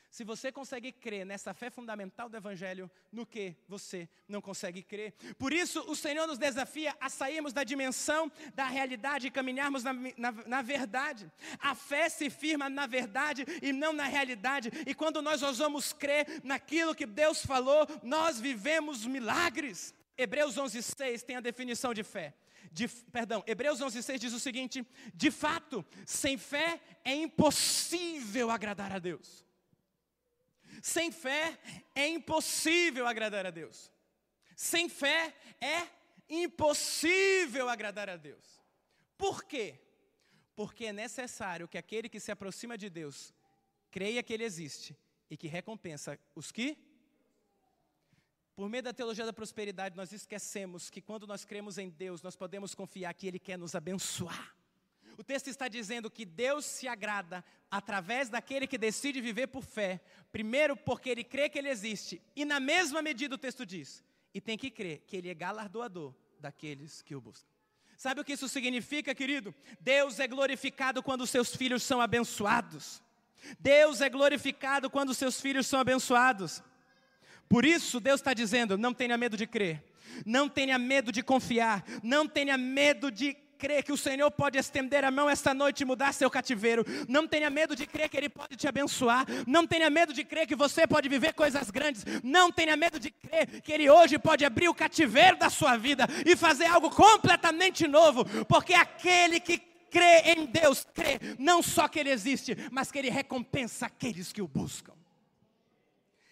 Se 0.09 0.23
você 0.23 0.51
consegue 0.51 0.91
crer 0.91 1.23
nessa 1.23 1.53
fé 1.53 1.69
fundamental 1.69 2.27
do 2.27 2.35
Evangelho, 2.35 2.89
no 3.11 3.27
que 3.27 3.55
você 3.67 4.09
não 4.27 4.41
consegue 4.41 4.81
crer. 4.81 5.13
Por 5.37 5.53
isso, 5.53 5.81
o 5.81 5.95
Senhor 5.95 6.25
nos 6.25 6.39
desafia 6.39 6.95
a 6.99 7.09
sairmos 7.09 7.53
da 7.53 7.63
dimensão 7.63 8.31
da 8.55 8.65
realidade 8.65 9.27
e 9.27 9.31
caminharmos 9.31 9.83
na, 9.83 9.93
na, 9.93 10.31
na 10.31 10.61
verdade. 10.63 11.31
A 11.59 11.75
fé 11.75 12.09
se 12.09 12.27
firma 12.29 12.67
na 12.69 12.87
verdade 12.87 13.45
e 13.61 13.71
não 13.71 13.93
na 13.93 14.05
realidade. 14.05 14.71
E 14.87 14.95
quando 14.95 15.21
nós 15.21 15.43
ousamos 15.43 15.93
crer 15.93 16.41
naquilo 16.43 16.95
que 16.95 17.05
Deus 17.05 17.45
falou, 17.45 17.87
nós 18.01 18.39
vivemos 18.39 19.05
milagres. 19.05 19.93
Hebreus 20.17 20.55
11,6 20.55 21.21
tem 21.21 21.35
a 21.35 21.41
definição 21.41 21.93
de 21.93 22.03
fé. 22.03 22.33
De, 22.71 22.87
perdão, 22.87 23.43
Hebreus 23.45 23.79
11,6 23.79 24.17
diz 24.17 24.33
o 24.33 24.39
seguinte: 24.39 24.85
de 25.13 25.29
fato, 25.29 25.85
sem 26.05 26.37
fé 26.37 26.79
é 27.05 27.13
impossível 27.13 28.49
agradar 28.49 28.91
a 28.91 28.99
Deus. 28.99 29.47
Sem 30.81 31.11
fé 31.11 31.59
é 31.95 32.07
impossível 32.07 33.07
agradar 33.07 33.45
a 33.45 33.51
Deus. 33.51 33.91
Sem 34.55 34.89
fé 34.89 35.33
é 35.61 35.87
impossível 36.29 37.69
agradar 37.69 38.09
a 38.09 38.15
Deus. 38.15 38.61
Por 39.17 39.43
quê? 39.43 39.79
Porque 40.55 40.85
é 40.85 40.93
necessário 40.93 41.67
que 41.67 41.77
aquele 41.77 42.09
que 42.09 42.19
se 42.19 42.31
aproxima 42.31 42.77
de 42.77 42.89
Deus 42.89 43.33
creia 43.89 44.21
que 44.21 44.33
Ele 44.33 44.43
existe 44.43 44.97
e 45.29 45.37
que 45.37 45.47
recompensa 45.47 46.19
os 46.35 46.51
que. 46.51 46.77
Por 48.55 48.69
meio 48.69 48.83
da 48.83 48.93
teologia 48.93 49.25
da 49.25 49.31
prosperidade, 49.31 49.95
nós 49.95 50.11
esquecemos 50.11 50.89
que 50.89 51.01
quando 51.01 51.25
nós 51.25 51.45
cremos 51.45 51.77
em 51.77 51.89
Deus, 51.89 52.21
nós 52.21 52.35
podemos 52.35 52.75
confiar 52.75 53.13
que 53.13 53.25
Ele 53.25 53.39
quer 53.39 53.57
nos 53.57 53.73
abençoar. 53.73 54.58
O 55.19 55.23
texto 55.23 55.49
está 55.49 55.67
dizendo 55.67 56.09
que 56.09 56.23
Deus 56.23 56.63
se 56.63 56.87
agrada 56.87 57.43
através 57.69 58.29
daquele 58.29 58.65
que 58.65 58.77
decide 58.77 59.19
viver 59.19 59.47
por 59.47 59.65
fé, 59.65 59.99
primeiro 60.31 60.77
porque 60.77 61.09
ele 61.09 61.25
crê 61.25 61.49
que 61.49 61.59
ele 61.59 61.67
existe, 61.67 62.21
e 62.37 62.45
na 62.45 62.57
mesma 62.57 63.01
medida 63.01 63.35
o 63.35 63.37
texto 63.37 63.65
diz, 63.65 64.01
e 64.33 64.39
tem 64.39 64.57
que 64.57 64.71
crer 64.71 65.03
que 65.05 65.17
ele 65.17 65.27
é 65.27 65.33
galardoador 65.33 66.15
daqueles 66.39 67.01
que 67.01 67.17
o 67.17 67.19
buscam. 67.19 67.45
Sabe 67.97 68.21
o 68.21 68.23
que 68.23 68.31
isso 68.31 68.47
significa, 68.47 69.13
querido? 69.13 69.53
Deus 69.81 70.21
é 70.21 70.25
glorificado 70.25 71.03
quando 71.03 71.27
seus 71.27 71.53
filhos 71.53 71.83
são 71.83 71.99
abençoados. 71.99 73.03
Deus 73.59 73.99
é 73.99 74.07
glorificado 74.07 74.89
quando 74.89 75.13
seus 75.13 75.41
filhos 75.41 75.67
são 75.67 75.81
abençoados. 75.81 76.63
Por 77.49 77.65
isso, 77.65 77.99
Deus 77.99 78.21
está 78.21 78.33
dizendo: 78.33 78.77
não 78.77 78.93
tenha 78.93 79.17
medo 79.17 79.35
de 79.35 79.45
crer, 79.45 79.83
não 80.25 80.47
tenha 80.47 80.79
medo 80.79 81.11
de 81.11 81.21
confiar, 81.21 81.83
não 82.01 82.25
tenha 82.25 82.57
medo 82.57 83.11
de 83.11 83.37
crer 83.59 83.83
que 83.83 83.91
o 83.91 83.97
Senhor 83.97 84.31
pode 84.31 84.57
estender 84.57 85.03
a 85.03 85.11
mão 85.11 85.29
esta 85.29 85.53
noite 85.53 85.81
e 85.81 85.85
mudar 85.85 86.13
seu 86.13 86.31
cativeiro. 86.31 86.85
Não 87.09 87.27
tenha 87.27 87.49
medo 87.49 87.75
de 87.75 87.85
crer 87.85 88.07
que 88.07 88.15
Ele 88.15 88.29
pode 88.29 88.55
te 88.55 88.67
abençoar. 88.67 89.25
Não 89.45 89.67
tenha 89.67 89.89
medo 89.89 90.13
de 90.13 90.23
crer 90.23 90.47
que 90.47 90.55
você 90.55 90.87
pode 90.87 91.09
viver 91.09 91.33
coisas 91.33 91.69
grandes. 91.69 92.05
Não 92.23 92.49
tenha 92.51 92.77
medo 92.77 92.97
de 92.97 93.11
crer 93.11 93.61
que 93.61 93.73
Ele 93.73 93.89
hoje 93.89 94.17
pode 94.17 94.45
abrir 94.45 94.69
o 94.69 94.73
cativeiro 94.73 95.37
da 95.37 95.49
sua 95.49 95.75
vida 95.75 96.07
e 96.25 96.37
fazer 96.37 96.67
algo 96.67 96.89
completamente 96.89 97.85
novo. 97.85 98.23
Porque 98.45 98.73
aquele 98.73 99.41
que 99.41 99.57
crê 99.91 100.33
em 100.37 100.45
Deus, 100.45 100.85
crê 100.93 101.19
não 101.37 101.61
só 101.61 101.89
que 101.89 101.99
Ele 101.99 102.11
existe, 102.11 102.55
mas 102.71 102.89
que 102.89 102.97
Ele 102.97 103.09
recompensa 103.09 103.87
aqueles 103.87 104.31
que 104.31 104.41
o 104.41 104.47
buscam. 104.47 104.93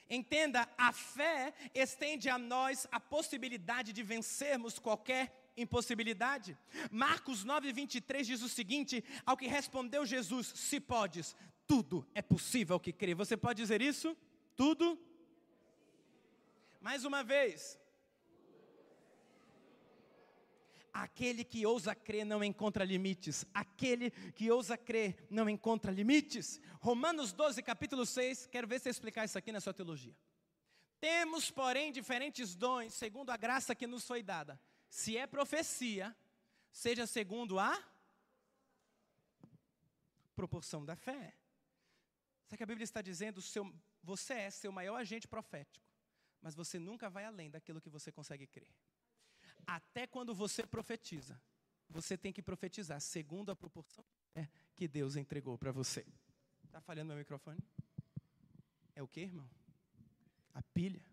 Entenda, 0.09 0.65
a 0.77 0.93
fé 0.93 1.53
estende 1.75 2.29
a 2.29 2.37
nós 2.37 2.87
a 2.89 2.99
possibilidade 2.99 3.91
de 3.91 4.01
vencermos 4.01 4.79
qualquer 4.79 5.46
impossibilidade. 5.57 6.57
Marcos 6.91 7.43
9, 7.43 7.73
23 7.73 8.27
diz 8.27 8.41
o 8.43 8.47
seguinte: 8.47 9.03
ao 9.25 9.35
que 9.35 9.47
respondeu 9.47 10.05
Jesus, 10.05 10.47
se 10.47 10.79
podes, 10.79 11.35
tudo 11.65 12.07
é 12.13 12.21
possível 12.21 12.79
que 12.79 12.93
crê. 12.93 13.15
Você 13.15 13.35
pode 13.35 13.61
dizer 13.61 13.81
isso? 13.81 14.15
Tudo? 14.55 14.97
Mais 16.79 17.03
uma 17.03 17.23
vez. 17.23 17.79
Aquele 20.93 21.43
que 21.43 21.63
ousa 21.65 21.93
crer 21.93 22.25
não 22.25 22.43
encontra 22.43 22.83
limites. 22.83 23.45
Aquele 23.53 24.09
que 24.09 24.49
ousa 24.49 24.75
crer 24.75 25.27
não 25.29 25.47
encontra 25.47 25.91
limites. 25.91 26.59
Romanos 26.79 27.33
12, 27.33 27.61
capítulo 27.61 28.03
6. 28.03 28.47
Quero 28.47 28.67
ver 28.67 28.79
você 28.79 28.89
explicar 28.89 29.25
isso 29.25 29.37
aqui 29.37 29.51
na 29.51 29.59
sua 29.59 29.73
teologia. 29.73 30.15
Temos, 30.99 31.51
porém, 31.51 31.91
diferentes 31.91 32.55
dons, 32.55 32.95
segundo 32.95 33.29
a 33.29 33.37
graça 33.37 33.75
que 33.75 33.85
nos 33.85 34.07
foi 34.07 34.23
dada 34.23 34.59
se 34.89 35.17
é 35.17 35.27
profecia, 35.27 36.15
seja 36.71 37.05
segundo 37.07 37.59
a 37.59 37.83
proporção 40.35 40.85
da 40.85 40.95
fé. 40.95 41.35
Sabe 42.45 42.57
que 42.57 42.63
a 42.63 42.67
Bíblia 42.67 42.83
está 42.83 43.01
dizendo, 43.01 43.41
seu, 43.41 43.73
você 44.01 44.33
é 44.33 44.49
seu 44.49 44.71
maior 44.71 44.97
agente 44.97 45.27
profético, 45.27 45.85
mas 46.41 46.55
você 46.55 46.79
nunca 46.79 47.09
vai 47.09 47.25
além 47.25 47.49
daquilo 47.49 47.81
que 47.81 47.89
você 47.89 48.11
consegue 48.11 48.47
crer. 48.47 48.73
Até 49.65 50.07
quando 50.07 50.33
você 50.33 50.65
profetiza, 50.65 51.41
você 51.89 52.17
tem 52.17 52.31
que 52.31 52.41
profetizar 52.41 53.01
segundo 53.01 53.51
a 53.51 53.55
proporção 53.55 54.05
que 54.75 54.87
Deus 54.87 55.15
entregou 55.15 55.57
para 55.57 55.71
você. 55.71 56.05
Está 56.63 56.79
falhando 56.79 57.07
meu 57.09 57.17
microfone? 57.17 57.59
É 58.95 59.01
o 59.01 59.07
que, 59.07 59.21
irmão? 59.21 59.49
A 60.53 60.61
pilha. 60.61 61.03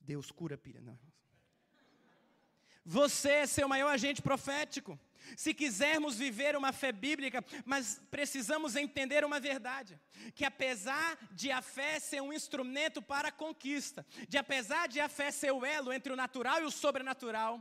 Deus 0.00 0.32
cura 0.32 0.56
a 0.56 0.58
pilha, 0.58 0.80
não. 0.80 0.98
Você 2.84 3.30
é 3.30 3.46
seu 3.46 3.68
maior 3.68 3.90
agente 3.90 4.22
profético. 4.22 4.98
Se 5.36 5.54
quisermos 5.54 6.16
viver 6.16 6.56
uma 6.56 6.72
fé 6.72 6.90
bíblica, 6.90 7.44
mas 7.64 8.00
precisamos 8.10 8.74
entender 8.74 9.24
uma 9.24 9.38
verdade: 9.38 10.00
que 10.34 10.44
apesar 10.44 11.18
de 11.32 11.50
a 11.50 11.62
fé 11.62 12.00
ser 12.00 12.20
um 12.20 12.32
instrumento 12.32 13.00
para 13.00 13.28
a 13.28 13.32
conquista, 13.32 14.04
de 14.28 14.38
apesar 14.38 14.88
de 14.88 14.98
a 15.00 15.08
fé 15.08 15.30
ser 15.30 15.52
o 15.52 15.64
elo 15.64 15.92
entre 15.92 16.12
o 16.12 16.16
natural 16.16 16.62
e 16.62 16.64
o 16.64 16.70
sobrenatural, 16.70 17.60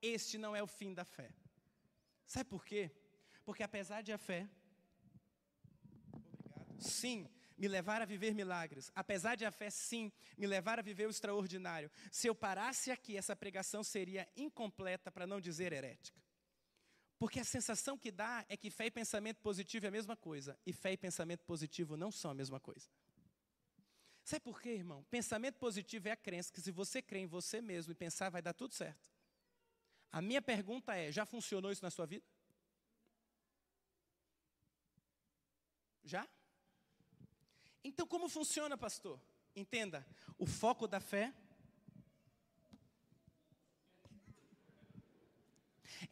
este 0.00 0.38
não 0.38 0.54
é 0.56 0.62
o 0.62 0.66
fim 0.66 0.92
da 0.92 1.04
fé. 1.04 1.30
Sabe 2.26 2.48
por 2.50 2.64
quê? 2.64 2.90
Porque 3.44 3.62
apesar 3.62 4.02
de 4.02 4.12
a 4.12 4.18
fé, 4.18 4.48
sim, 6.78 7.28
me 7.56 7.68
levar 7.68 8.02
a 8.02 8.04
viver 8.04 8.34
milagres, 8.34 8.90
apesar 8.94 9.34
de 9.34 9.44
a 9.44 9.50
fé, 9.50 9.70
sim, 9.70 10.12
me 10.36 10.46
levar 10.46 10.78
a 10.78 10.82
viver 10.82 11.06
o 11.06 11.10
extraordinário, 11.10 11.90
se 12.10 12.26
eu 12.26 12.34
parasse 12.34 12.90
aqui, 12.90 13.16
essa 13.16 13.34
pregação 13.34 13.82
seria 13.82 14.28
incompleta, 14.36 15.10
para 15.10 15.26
não 15.26 15.40
dizer 15.40 15.72
herética. 15.72 16.20
Porque 17.18 17.40
a 17.40 17.44
sensação 17.44 17.96
que 17.96 18.10
dá 18.10 18.44
é 18.48 18.56
que 18.56 18.70
fé 18.70 18.86
e 18.86 18.90
pensamento 18.90 19.40
positivo 19.40 19.86
é 19.86 19.88
a 19.88 19.92
mesma 19.92 20.16
coisa, 20.16 20.58
e 20.66 20.72
fé 20.72 20.92
e 20.92 20.96
pensamento 20.96 21.44
positivo 21.44 21.96
não 21.96 22.10
são 22.10 22.30
a 22.30 22.34
mesma 22.34 22.60
coisa. 22.60 22.88
Sabe 24.22 24.42
por 24.42 24.60
quê, 24.60 24.70
irmão? 24.70 25.04
Pensamento 25.04 25.56
positivo 25.56 26.08
é 26.08 26.10
a 26.10 26.16
crença 26.16 26.52
que 26.52 26.60
se 26.60 26.72
você 26.72 27.00
crê 27.00 27.20
em 27.20 27.26
você 27.26 27.60
mesmo 27.62 27.92
e 27.92 27.94
pensar, 27.94 28.28
vai 28.28 28.42
dar 28.42 28.52
tudo 28.52 28.74
certo. 28.74 29.08
A 30.10 30.20
minha 30.20 30.42
pergunta 30.42 30.96
é: 30.96 31.12
já 31.12 31.24
funcionou 31.24 31.70
isso 31.70 31.84
na 31.84 31.90
sua 31.90 32.06
vida? 32.06 32.24
Já? 36.04 36.28
Então, 37.86 38.04
como 38.04 38.28
funciona, 38.28 38.76
pastor? 38.76 39.20
Entenda: 39.54 40.04
o 40.36 40.44
foco 40.44 40.88
da 40.88 40.98
fé. 40.98 41.32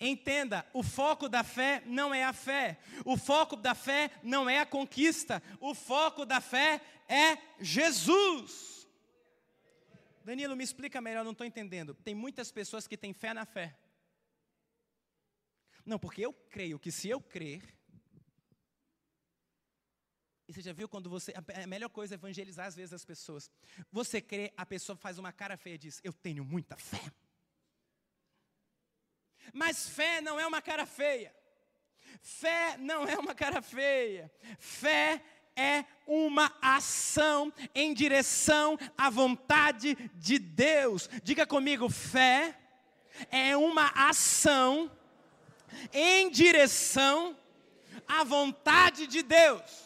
Entenda, 0.01 0.67
o 0.73 0.83
foco 0.83 1.29
da 1.29 1.45
fé 1.45 1.83
não 1.85 2.15
é 2.15 2.25
a 2.25 2.33
fé, 2.33 2.79
o 3.05 3.17
foco 3.17 3.55
da 3.55 3.75
fé 3.75 4.11
não 4.23 4.49
é 4.49 4.59
a 4.59 4.67
conquista, 4.67 5.43
o 5.61 5.75
foco 5.75 6.25
da 6.25 6.41
fé 6.41 6.81
é 7.07 7.37
Jesus. 7.61 8.89
Danilo, 10.25 10.57
me 10.57 10.65
explica 10.65 11.03
melhor, 11.03 11.23
não 11.23 11.33
estou 11.33 11.47
entendendo. 11.47 11.95
Tem 11.95 12.15
muitas 12.15 12.51
pessoas 12.51 12.87
que 12.87 12.97
têm 12.97 13.13
fé 13.13 13.35
na 13.35 13.45
fé. 13.45 13.77
Não, 15.85 15.99
porque 15.99 16.23
eu 16.23 16.33
creio 16.33 16.79
que 16.79 16.91
se 16.91 17.11
eu 17.11 17.21
crer, 17.21 17.63
e 20.47 20.53
você 20.53 20.61
já 20.61 20.73
viu 20.73 20.89
quando 20.89 21.09
você. 21.09 21.33
A 21.37 21.67
melhor 21.67 21.89
coisa 21.89 22.15
é 22.15 22.17
evangelizar 22.17 22.67
às 22.67 22.77
vezes 22.77 22.93
as 22.93 23.05
pessoas. 23.05 23.51
Você 23.91 24.21
crê, 24.21 24.53
a 24.57 24.67
pessoa 24.67 24.97
faz 24.97 25.19
uma 25.19 25.33
cara 25.33 25.57
feia 25.57 25.75
e 25.75 25.79
diz: 25.79 26.01
Eu 26.05 26.13
tenho 26.13 26.45
muita 26.45 26.77
fé. 26.77 27.01
Mas 29.53 29.89
fé 29.89 30.21
não 30.21 30.39
é 30.39 30.47
uma 30.47 30.61
cara 30.61 30.87
feia. 30.87 31.35
Fé 32.21 32.77
não 32.79 33.07
é 33.07 33.19
uma 33.19 33.35
cara 33.35 33.61
feia. 33.63 34.31
Fé 34.59 35.23
é 35.57 35.85
uma 36.07 36.53
ação 36.61 37.53
em 37.75 37.95
direção 37.95 38.79
à 38.97 39.09
vontade 39.09 39.95
de 40.15 40.39
Deus. 40.39 41.09
Diga 41.23 41.47
comigo: 41.47 41.89
fé 41.89 42.59
é 43.31 43.57
uma 43.57 43.89
ação 43.95 44.91
em 45.93 46.31
direção 46.31 47.37
à 48.07 48.25
vontade 48.25 49.07
de 49.07 49.23
Deus. 49.23 49.84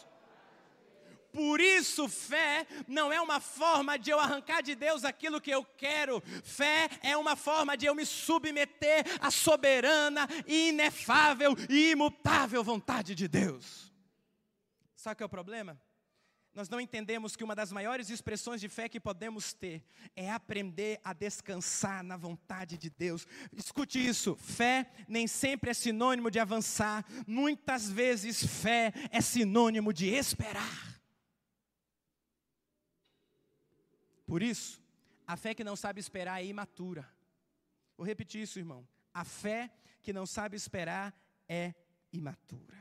Por 1.39 1.61
isso, 1.61 2.09
fé 2.09 2.67
não 2.85 3.13
é 3.13 3.21
uma 3.21 3.39
forma 3.39 3.97
de 3.97 4.09
eu 4.09 4.19
arrancar 4.19 4.61
de 4.61 4.75
Deus 4.75 5.05
aquilo 5.05 5.39
que 5.39 5.49
eu 5.49 5.63
quero. 5.63 6.21
Fé 6.43 6.89
é 7.01 7.15
uma 7.15 7.33
forma 7.37 7.77
de 7.77 7.85
eu 7.85 7.95
me 7.95 8.05
submeter 8.05 9.05
à 9.21 9.31
soberana, 9.31 10.27
inefável 10.45 11.55
e 11.69 11.91
imutável 11.91 12.61
vontade 12.61 13.15
de 13.15 13.25
Deus. 13.29 13.89
Sabe 14.97 15.15
qual 15.15 15.23
é 15.23 15.27
o 15.27 15.29
problema? 15.29 15.81
Nós 16.53 16.67
não 16.67 16.81
entendemos 16.81 17.37
que 17.37 17.43
uma 17.45 17.55
das 17.55 17.71
maiores 17.71 18.09
expressões 18.09 18.59
de 18.59 18.67
fé 18.67 18.89
que 18.89 18.99
podemos 18.99 19.53
ter 19.53 19.81
é 20.17 20.29
aprender 20.29 20.99
a 21.05 21.13
descansar 21.13 22.03
na 22.03 22.17
vontade 22.17 22.77
de 22.77 22.89
Deus. 22.89 23.25
Escute 23.55 24.05
isso: 24.05 24.35
fé 24.35 24.91
nem 25.07 25.25
sempre 25.25 25.69
é 25.69 25.73
sinônimo 25.73 26.29
de 26.29 26.37
avançar, 26.37 27.05
muitas 27.25 27.89
vezes 27.89 28.45
fé 28.45 28.91
é 29.09 29.21
sinônimo 29.21 29.93
de 29.93 30.07
esperar. 30.07 30.88
Por 34.29 34.43
isso, 34.43 34.79
a 35.25 35.35
fé 35.35 35.55
que 35.55 35.63
não 35.63 35.75
sabe 35.75 35.99
esperar 35.99 36.39
é 36.39 36.45
imatura. 36.45 37.11
Vou 37.97 38.05
repetir 38.05 38.43
isso, 38.43 38.59
irmão. 38.59 38.87
A 39.11 39.25
fé 39.25 39.73
que 40.03 40.13
não 40.13 40.27
sabe 40.27 40.55
esperar 40.55 41.19
é 41.47 41.73
imatura. 42.13 42.77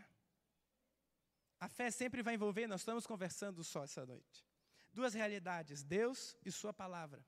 A 1.58 1.66
fé 1.66 1.90
sempre 1.90 2.22
vai 2.22 2.34
envolver, 2.34 2.66
nós 2.66 2.82
estamos 2.82 3.06
conversando 3.06 3.64
só 3.64 3.82
essa 3.82 4.04
noite. 4.04 4.46
Duas 4.92 5.14
realidades, 5.14 5.82
Deus 5.82 6.36
e 6.44 6.52
Sua 6.52 6.74
palavra. 6.74 7.24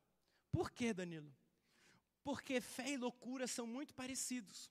Por 0.53 0.71
que, 0.71 0.93
Danilo? 0.93 1.35
Porque 2.23 2.61
fé 2.61 2.91
e 2.91 2.99
loucura 2.99 3.47
são 3.47 3.67
muito 3.67 3.95
parecidos. 3.95 4.71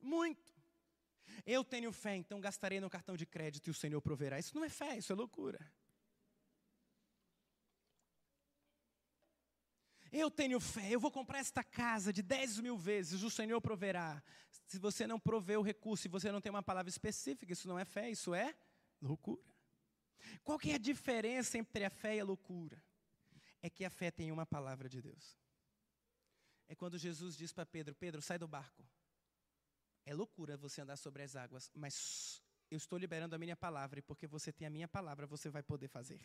Muito. 0.00 0.54
Eu 1.44 1.62
tenho 1.62 1.92
fé, 1.92 2.16
então 2.16 2.40
gastarei 2.40 2.80
no 2.80 2.88
cartão 2.88 3.14
de 3.14 3.26
crédito 3.26 3.66
e 3.66 3.70
o 3.70 3.74
Senhor 3.74 4.00
proverá. 4.00 4.38
Isso 4.38 4.56
não 4.56 4.64
é 4.64 4.70
fé, 4.70 4.96
isso 4.96 5.12
é 5.12 5.14
loucura. 5.14 5.60
Eu 10.10 10.30
tenho 10.30 10.58
fé, 10.58 10.90
eu 10.90 11.00
vou 11.00 11.10
comprar 11.10 11.38
esta 11.38 11.62
casa 11.62 12.12
de 12.12 12.22
10 12.22 12.60
mil 12.60 12.76
vezes, 12.76 13.22
o 13.22 13.30
Senhor 13.30 13.60
proverá. 13.60 14.22
Se 14.66 14.78
você 14.78 15.06
não 15.06 15.18
provê 15.18 15.56
o 15.56 15.62
recurso, 15.62 16.02
se 16.02 16.08
você 16.08 16.32
não 16.32 16.40
tem 16.40 16.50
uma 16.50 16.62
palavra 16.62 16.88
específica, 16.88 17.52
isso 17.52 17.68
não 17.68 17.78
é 17.78 17.84
fé, 17.84 18.10
isso 18.10 18.34
é 18.34 18.54
loucura. 19.00 19.42
Qual 20.42 20.58
que 20.58 20.70
é 20.70 20.74
a 20.74 20.78
diferença 20.78 21.58
entre 21.58 21.84
a 21.84 21.90
fé 21.90 22.16
e 22.16 22.20
a 22.20 22.24
loucura? 22.24 22.82
É 23.62 23.68
que 23.68 23.84
a 23.84 23.90
fé 23.90 24.10
tem 24.10 24.30
uma 24.30 24.46
palavra 24.46 24.88
de 24.88 25.00
Deus. 25.00 25.38
É 26.68 26.74
quando 26.74 26.98
Jesus 26.98 27.36
diz 27.36 27.52
para 27.52 27.66
Pedro: 27.66 27.94
Pedro, 27.94 28.20
sai 28.20 28.38
do 28.38 28.46
barco. 28.46 28.86
É 30.04 30.14
loucura 30.14 30.56
você 30.56 30.80
andar 30.80 30.96
sobre 30.96 31.22
as 31.22 31.36
águas, 31.36 31.70
mas 31.74 32.42
eu 32.70 32.76
estou 32.76 32.98
liberando 32.98 33.34
a 33.34 33.38
minha 33.38 33.56
palavra, 33.56 33.98
e 33.98 34.02
porque 34.02 34.26
você 34.26 34.52
tem 34.52 34.66
a 34.66 34.70
minha 34.70 34.88
palavra, 34.88 35.26
você 35.26 35.48
vai 35.48 35.62
poder 35.62 35.88
fazer. 35.88 36.20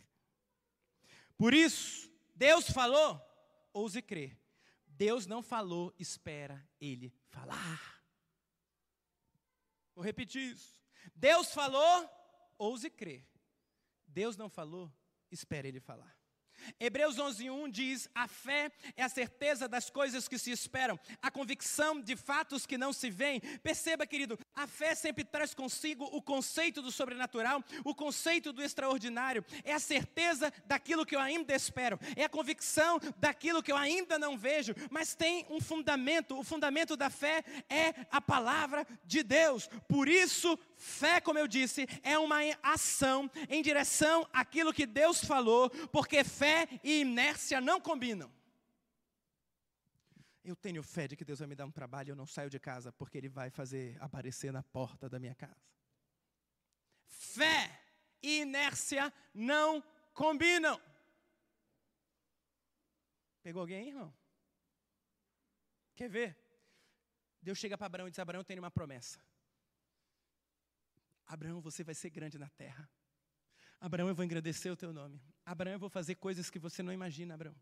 Por 1.37 1.53
isso, 1.53 2.09
Deus 2.35 2.69
falou, 2.69 3.21
ouse 3.73 4.01
crer. 4.01 4.39
Deus 4.87 5.25
não 5.25 5.41
falou, 5.41 5.93
espera 5.97 6.65
ele 6.79 7.13
falar. 7.29 8.03
Vou 9.95 10.03
repetir 10.03 10.53
isso. 10.53 10.81
Deus 11.15 11.51
falou, 11.51 12.09
ouse 12.57 12.89
crer. 12.89 13.27
Deus 14.07 14.37
não 14.37 14.49
falou, 14.49 14.91
espera 15.31 15.67
ele 15.67 15.79
falar. 15.79 16.15
Hebreus 16.79 17.17
11:1 17.17 17.69
diz: 17.69 18.09
"A 18.13 18.27
fé 18.27 18.71
é 18.95 19.03
a 19.03 19.09
certeza 19.09 19.67
das 19.67 19.89
coisas 19.89 20.27
que 20.27 20.37
se 20.37 20.51
esperam, 20.51 20.99
a 21.21 21.31
convicção 21.31 21.99
de 21.99 22.15
fatos 22.15 22.65
que 22.65 22.77
não 22.77 22.93
se 22.93 23.09
veem". 23.09 23.39
Perceba, 23.61 24.05
querido, 24.05 24.37
a 24.55 24.67
fé 24.67 24.95
sempre 24.95 25.23
traz 25.23 25.53
consigo 25.53 26.05
o 26.05 26.21
conceito 26.21 26.81
do 26.81 26.91
sobrenatural, 26.91 27.63
o 27.83 27.95
conceito 27.95 28.51
do 28.53 28.63
extraordinário. 28.63 29.45
É 29.63 29.73
a 29.73 29.79
certeza 29.79 30.51
daquilo 30.65 31.05
que 31.05 31.15
eu 31.15 31.19
ainda 31.19 31.55
espero, 31.55 31.99
é 32.15 32.23
a 32.23 32.29
convicção 32.29 32.99
daquilo 33.17 33.63
que 33.63 33.71
eu 33.71 33.77
ainda 33.77 34.17
não 34.19 34.37
vejo, 34.37 34.73
mas 34.89 35.15
tem 35.15 35.45
um 35.49 35.61
fundamento. 35.61 36.37
O 36.37 36.43
fundamento 36.43 36.95
da 36.95 37.09
fé 37.09 37.43
é 37.69 37.93
a 38.11 38.21
palavra 38.21 38.85
de 39.03 39.23
Deus. 39.23 39.69
Por 39.87 40.07
isso, 40.07 40.57
fé, 40.77 41.19
como 41.19 41.39
eu 41.39 41.47
disse, 41.47 41.87
é 42.03 42.17
uma 42.17 42.39
ação 42.61 43.29
em 43.49 43.61
direção 43.61 44.27
àquilo 44.31 44.73
que 44.73 44.85
Deus 44.85 45.23
falou, 45.23 45.69
porque 45.91 46.23
fé 46.23 46.52
e 46.83 47.01
inércia 47.01 47.59
não 47.61 47.79
combinam. 47.79 48.31
Eu 50.43 50.55
tenho 50.55 50.83
fé 50.83 51.07
de 51.07 51.15
que 51.15 51.23
Deus 51.23 51.39
vai 51.39 51.47
me 51.47 51.55
dar 51.55 51.65
um 51.65 51.71
trabalho, 51.71 52.11
eu 52.11 52.15
não 52.15 52.25
saio 52.25 52.49
de 52.49 52.59
casa 52.59 52.91
porque 52.91 53.17
Ele 53.17 53.29
vai 53.29 53.49
fazer 53.49 53.97
aparecer 54.01 54.51
na 54.51 54.61
porta 54.61 55.09
da 55.09 55.19
minha 55.19 55.35
casa. 55.35 55.63
Fé 57.05 57.81
e 58.21 58.41
inércia 58.41 59.13
não 59.33 59.81
combinam. 60.13 60.79
Pegou 63.41 63.61
alguém, 63.61 63.89
irmão? 63.89 64.13
Quer 65.95 66.09
ver? 66.09 66.37
Deus 67.41 67.57
chega 67.57 67.77
para 67.77 67.87
Abraão 67.87 68.07
e 68.07 68.11
diz: 68.11 68.19
Abraão, 68.19 68.41
eu 68.41 68.45
tenho 68.45 68.61
uma 68.61 68.71
promessa. 68.71 69.19
Abraão, 71.25 71.61
você 71.61 71.83
vai 71.83 71.95
ser 71.95 72.09
grande 72.09 72.37
na 72.37 72.49
terra. 72.49 72.89
Abraão, 73.79 74.07
eu 74.07 74.15
vou 74.15 74.23
engrandecer 74.23 74.71
o 74.71 74.77
teu 74.77 74.93
nome. 74.93 75.21
Abraão, 75.45 75.73
eu 75.73 75.79
vou 75.79 75.89
fazer 75.89 76.15
coisas 76.15 76.49
que 76.49 76.57
você 76.57 76.81
não 76.81 76.93
imagina, 76.93 77.33
Abraão. 77.33 77.55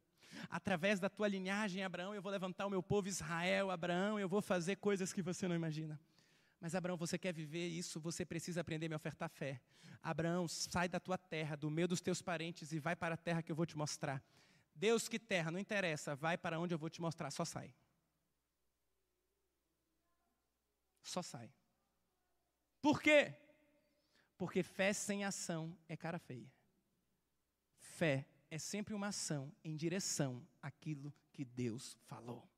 Através 0.49 0.99
da 0.99 1.09
tua 1.09 1.27
linhagem, 1.27 1.83
Abraão, 1.83 2.13
eu 2.13 2.21
vou 2.21 2.31
levantar 2.31 2.65
o 2.65 2.69
meu 2.69 2.81
povo 2.81 3.07
Israel. 3.07 3.71
Abraão, 3.71 4.19
eu 4.19 4.29
vou 4.29 4.41
fazer 4.41 4.77
coisas 4.77 5.11
que 5.11 5.21
você 5.21 5.47
não 5.47 5.55
imagina. 5.55 5.99
Mas 6.59 6.75
Abraão, 6.75 6.95
você 6.95 7.17
quer 7.17 7.33
viver 7.33 7.67
isso, 7.67 7.99
você 7.99 8.23
precisa 8.23 8.61
aprender 8.61 8.85
a 8.85 8.89
me 8.89 8.95
ofertar 8.95 9.29
fé. 9.29 9.59
Abraão, 10.01 10.47
sai 10.47 10.87
da 10.87 10.99
tua 10.99 11.17
terra, 11.17 11.55
do 11.55 11.71
meio 11.71 11.87
dos 11.87 12.01
teus 12.01 12.21
parentes 12.21 12.71
e 12.71 12.79
vai 12.79 12.95
para 12.95 13.15
a 13.15 13.17
terra 13.17 13.41
que 13.41 13.51
eu 13.51 13.55
vou 13.55 13.65
te 13.65 13.75
mostrar. 13.75 14.23
Deus, 14.75 15.07
que 15.07 15.19
terra, 15.19 15.51
não 15.51 15.59
interessa, 15.59 16.15
vai 16.15 16.37
para 16.37 16.59
onde 16.59 16.73
eu 16.73 16.77
vou 16.77 16.89
te 16.89 17.01
mostrar, 17.01 17.31
só 17.31 17.43
sai. 17.43 17.73
Só 21.03 21.21
sai. 21.21 21.51
Por 22.81 23.01
quê? 23.01 23.35
Porque 24.37 24.63
fé 24.63 24.93
sem 24.93 25.23
ação 25.23 25.75
é 25.87 25.97
cara 25.97 26.19
feia. 26.19 26.51
Fé 28.01 28.25
é 28.49 28.57
sempre 28.57 28.95
uma 28.95 29.09
ação 29.09 29.53
em 29.63 29.75
direção 29.75 30.43
àquilo 30.59 31.13
que 31.31 31.45
Deus 31.45 31.95
falou. 32.07 32.49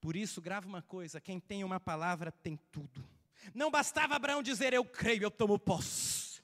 Por 0.00 0.16
isso, 0.16 0.40
grava 0.40 0.66
uma 0.66 0.80
coisa: 0.80 1.20
quem 1.20 1.38
tem 1.38 1.62
uma 1.62 1.78
palavra 1.78 2.32
tem 2.32 2.56
tudo. 2.72 3.06
Não 3.52 3.70
bastava 3.70 4.16
Abraão 4.16 4.42
dizer 4.42 4.72
eu 4.72 4.82
creio, 4.82 5.24
eu 5.24 5.30
tomo 5.30 5.58
posse. 5.58 6.42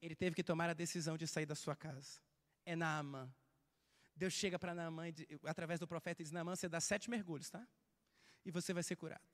Ele 0.00 0.14
teve 0.14 0.36
que 0.36 0.44
tomar 0.44 0.70
a 0.70 0.74
decisão 0.74 1.16
de 1.18 1.26
sair 1.26 1.46
da 1.46 1.56
sua 1.56 1.74
casa. 1.74 2.20
É 2.64 2.76
Naamã. 2.76 3.28
Deus 4.14 4.32
chega 4.32 4.60
para 4.60 4.76
Naamã, 4.76 5.06
através 5.42 5.80
do 5.80 5.88
profeta, 5.88 6.22
e 6.22 6.24
diz: 6.24 6.30
Naamã, 6.30 6.54
você 6.54 6.68
dá 6.68 6.80
sete 6.80 7.10
mergulhos, 7.10 7.50
tá? 7.50 7.66
E 8.44 8.52
você 8.52 8.72
vai 8.72 8.84
ser 8.84 8.94
curado. 8.94 9.26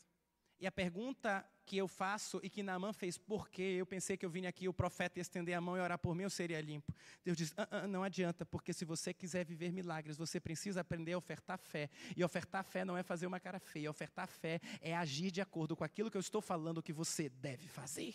E 0.62 0.66
a 0.68 0.70
pergunta 0.70 1.44
que 1.66 1.76
eu 1.76 1.88
faço 1.88 2.38
e 2.40 2.48
que 2.48 2.62
Naamã 2.62 2.92
fez, 2.92 3.18
por 3.18 3.48
quê? 3.48 3.74
Eu 3.78 3.84
pensei 3.84 4.16
que 4.16 4.24
eu 4.24 4.30
vim 4.30 4.46
aqui, 4.46 4.68
o 4.68 4.72
profeta 4.72 5.18
ia 5.18 5.20
estender 5.20 5.56
a 5.56 5.60
mão 5.60 5.76
e 5.76 5.80
orar 5.80 5.98
por 5.98 6.14
mim, 6.14 6.22
eu 6.22 6.30
seria 6.30 6.60
limpo. 6.60 6.94
Deus 7.24 7.36
diz: 7.36 7.52
ah, 7.56 7.66
ah, 7.68 7.88
não 7.88 8.04
adianta, 8.04 8.46
porque 8.46 8.72
se 8.72 8.84
você 8.84 9.12
quiser 9.12 9.44
viver 9.44 9.72
milagres, 9.72 10.16
você 10.16 10.38
precisa 10.38 10.80
aprender 10.80 11.14
a 11.14 11.18
ofertar 11.18 11.58
fé. 11.58 11.90
E 12.16 12.22
ofertar 12.22 12.62
fé 12.62 12.84
não 12.84 12.96
é 12.96 13.02
fazer 13.02 13.26
uma 13.26 13.40
cara 13.40 13.58
feia, 13.58 13.90
ofertar 13.90 14.28
fé 14.28 14.60
é 14.80 14.94
agir 14.94 15.32
de 15.32 15.40
acordo 15.40 15.74
com 15.74 15.82
aquilo 15.82 16.08
que 16.08 16.16
eu 16.16 16.20
estou 16.20 16.40
falando 16.40 16.80
que 16.80 16.92
você 16.92 17.28
deve 17.28 17.66
fazer. 17.66 18.14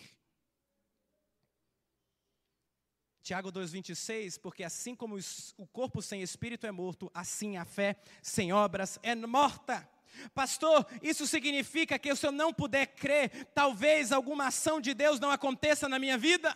Tiago 3.22 3.52
2,26, 3.52 4.40
porque 4.40 4.64
assim 4.64 4.96
como 4.96 5.18
o 5.58 5.68
corpo 5.68 6.02
sem 6.02 6.22
espírito 6.22 6.66
é 6.66 6.72
morto, 6.72 7.12
assim 7.14 7.58
a 7.58 7.66
fé 7.66 7.98
sem 8.22 8.54
obras 8.54 8.98
é 9.04 9.14
morta. 9.16 9.97
Pastor, 10.34 10.86
isso 11.02 11.28
significa 11.28 11.98
que 12.00 12.16
se 12.16 12.26
eu 12.26 12.32
não 12.32 12.54
puder 12.54 12.88
crer, 12.88 13.46
talvez 13.54 14.12
alguma 14.12 14.48
ação 14.48 14.80
de 14.80 14.94
Deus 14.94 15.20
não 15.20 15.32
aconteça 15.32 15.88
na 15.88 16.00
minha 16.00 16.18
vida? 16.18 16.56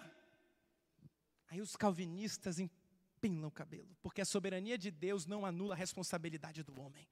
Aí 1.50 1.62
os 1.62 1.76
calvinistas 1.76 2.60
empinam 2.60 3.50
o 3.50 3.52
cabelo, 3.52 3.96
porque 4.02 4.22
a 4.22 4.26
soberania 4.26 4.78
de 4.78 4.90
Deus 4.90 5.26
não 5.26 5.46
anula 5.46 5.74
a 5.74 5.78
responsabilidade 5.78 6.64
do 6.64 6.80
homem. 6.80 7.08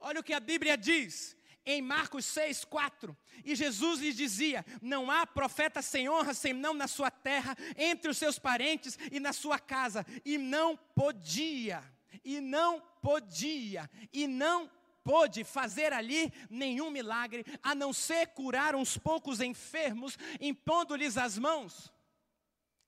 Olha 0.00 0.20
o 0.20 0.24
que 0.24 0.32
a 0.32 0.40
Bíblia 0.40 0.76
diz 0.76 1.36
em 1.66 1.82
Marcos 1.82 2.24
6, 2.26 2.64
4. 2.64 3.16
E 3.44 3.54
Jesus 3.54 4.00
lhes 4.00 4.16
dizia: 4.16 4.64
Não 4.80 5.10
há 5.10 5.26
profeta 5.26 5.82
sem 5.82 6.08
honra, 6.08 6.32
sem 6.32 6.52
não 6.52 6.72
na 6.72 6.86
sua 6.86 7.10
terra, 7.10 7.56
entre 7.76 8.10
os 8.10 8.16
seus 8.16 8.38
parentes 8.38 8.96
e 9.10 9.18
na 9.18 9.32
sua 9.32 9.58
casa. 9.58 10.06
E 10.24 10.38
não 10.38 10.76
podia, 10.76 11.82
e 12.24 12.40
não 12.40 12.80
podia, 13.02 13.90
e 14.12 14.26
não 14.26 14.70
pôde 15.06 15.44
fazer 15.44 15.92
ali 15.92 16.32
nenhum 16.50 16.90
milagre, 16.90 17.46
a 17.62 17.76
não 17.76 17.92
ser 17.92 18.26
curar 18.38 18.74
uns 18.74 18.98
poucos 18.98 19.40
enfermos, 19.40 20.18
impondo-lhes 20.40 21.16
as 21.16 21.38
mãos. 21.38 21.92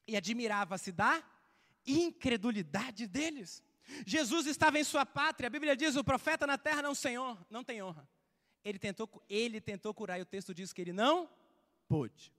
E 0.04 0.16
admirava-se 0.16 0.90
da 0.90 1.22
incredulidade 1.86 3.06
deles. 3.06 3.62
Jesus 4.04 4.46
estava 4.46 4.80
em 4.80 4.84
sua 4.84 5.06
pátria, 5.06 5.46
a 5.46 5.50
Bíblia 5.50 5.76
diz: 5.76 5.94
o 5.94 6.02
profeta 6.02 6.44
na 6.44 6.58
terra 6.58 6.82
não, 6.82 6.94
senhor, 6.94 7.38
não 7.48 7.62
tem 7.62 7.80
honra. 7.80 8.08
Ele 8.64 8.80
tentou, 8.80 9.08
ele 9.28 9.60
tentou 9.60 9.94
curar, 9.94 10.18
e 10.18 10.22
o 10.22 10.26
texto 10.26 10.52
diz 10.52 10.72
que 10.72 10.80
ele 10.80 10.92
não 10.92 11.30
pôde. 11.86 12.32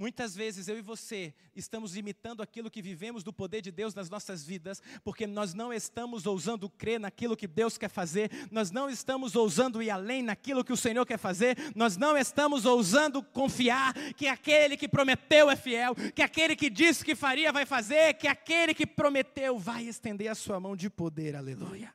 Muitas 0.00 0.34
vezes 0.34 0.66
eu 0.66 0.78
e 0.78 0.80
você 0.80 1.34
estamos 1.54 1.94
imitando 1.94 2.42
aquilo 2.42 2.70
que 2.70 2.80
vivemos 2.80 3.22
do 3.22 3.34
poder 3.34 3.60
de 3.60 3.70
Deus 3.70 3.94
nas 3.94 4.08
nossas 4.08 4.42
vidas, 4.42 4.82
porque 5.04 5.26
nós 5.26 5.52
não 5.52 5.74
estamos 5.74 6.24
ousando 6.24 6.70
crer 6.70 6.98
naquilo 6.98 7.36
que 7.36 7.46
Deus 7.46 7.76
quer 7.76 7.90
fazer, 7.90 8.30
nós 8.50 8.70
não 8.70 8.88
estamos 8.88 9.36
ousando 9.36 9.82
ir 9.82 9.90
além 9.90 10.22
naquilo 10.22 10.64
que 10.64 10.72
o 10.72 10.76
Senhor 10.76 11.04
quer 11.04 11.18
fazer, 11.18 11.54
nós 11.76 11.98
não 11.98 12.16
estamos 12.16 12.64
ousando 12.64 13.22
confiar 13.22 13.92
que 14.14 14.26
aquele 14.26 14.74
que 14.74 14.88
prometeu 14.88 15.50
é 15.50 15.54
fiel, 15.54 15.94
que 15.94 16.22
aquele 16.22 16.56
que 16.56 16.70
disse 16.70 17.04
que 17.04 17.14
faria 17.14 17.52
vai 17.52 17.66
fazer, 17.66 18.14
que 18.14 18.26
aquele 18.26 18.72
que 18.72 18.86
prometeu 18.86 19.58
vai 19.58 19.84
estender 19.84 20.28
a 20.28 20.34
sua 20.34 20.58
mão 20.58 20.74
de 20.74 20.88
poder, 20.88 21.36
aleluia. 21.36 21.94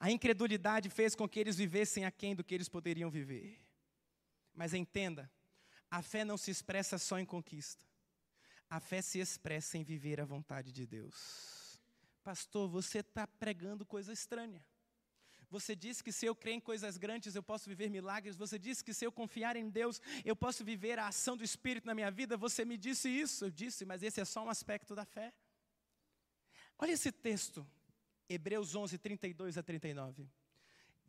A 0.00 0.10
incredulidade 0.10 0.90
fez 0.90 1.14
com 1.14 1.28
que 1.28 1.38
eles 1.38 1.56
vivessem 1.56 2.04
aquém 2.04 2.34
do 2.34 2.42
que 2.42 2.56
eles 2.56 2.68
poderiam 2.68 3.08
viver. 3.08 3.56
Mas 4.52 4.74
entenda, 4.74 5.30
a 5.90 6.02
fé 6.02 6.24
não 6.24 6.36
se 6.36 6.50
expressa 6.50 6.98
só 6.98 7.18
em 7.18 7.24
conquista. 7.24 7.84
A 8.68 8.78
fé 8.78 9.02
se 9.02 9.18
expressa 9.18 9.76
em 9.76 9.82
viver 9.82 10.20
a 10.20 10.24
vontade 10.24 10.70
de 10.72 10.86
Deus. 10.86 11.80
Pastor, 12.22 12.68
você 12.68 12.98
está 12.98 13.26
pregando 13.26 13.84
coisa 13.84 14.12
estranha. 14.12 14.64
Você 15.50 15.74
disse 15.74 16.04
que 16.04 16.12
se 16.12 16.26
eu 16.26 16.34
crer 16.34 16.54
em 16.54 16.60
coisas 16.60 16.96
grandes 16.96 17.34
eu 17.34 17.42
posso 17.42 17.68
viver 17.68 17.90
milagres. 17.90 18.36
Você 18.36 18.56
disse 18.56 18.84
que 18.84 18.94
se 18.94 19.04
eu 19.04 19.10
confiar 19.10 19.56
em 19.56 19.68
Deus 19.68 20.00
eu 20.24 20.36
posso 20.36 20.64
viver 20.64 20.96
a 21.00 21.08
ação 21.08 21.36
do 21.36 21.42
Espírito 21.42 21.86
na 21.86 21.94
minha 21.94 22.10
vida. 22.10 22.36
Você 22.36 22.64
me 22.64 22.76
disse 22.76 23.08
isso. 23.08 23.46
Eu 23.46 23.50
disse, 23.50 23.84
mas 23.84 24.04
esse 24.04 24.20
é 24.20 24.24
só 24.24 24.44
um 24.44 24.48
aspecto 24.48 24.94
da 24.94 25.04
fé. 25.04 25.32
Olha 26.78 26.92
esse 26.92 27.10
texto, 27.10 27.66
Hebreus 28.28 28.76
11, 28.76 28.96
32 28.96 29.58
a 29.58 29.62
39. 29.62 30.30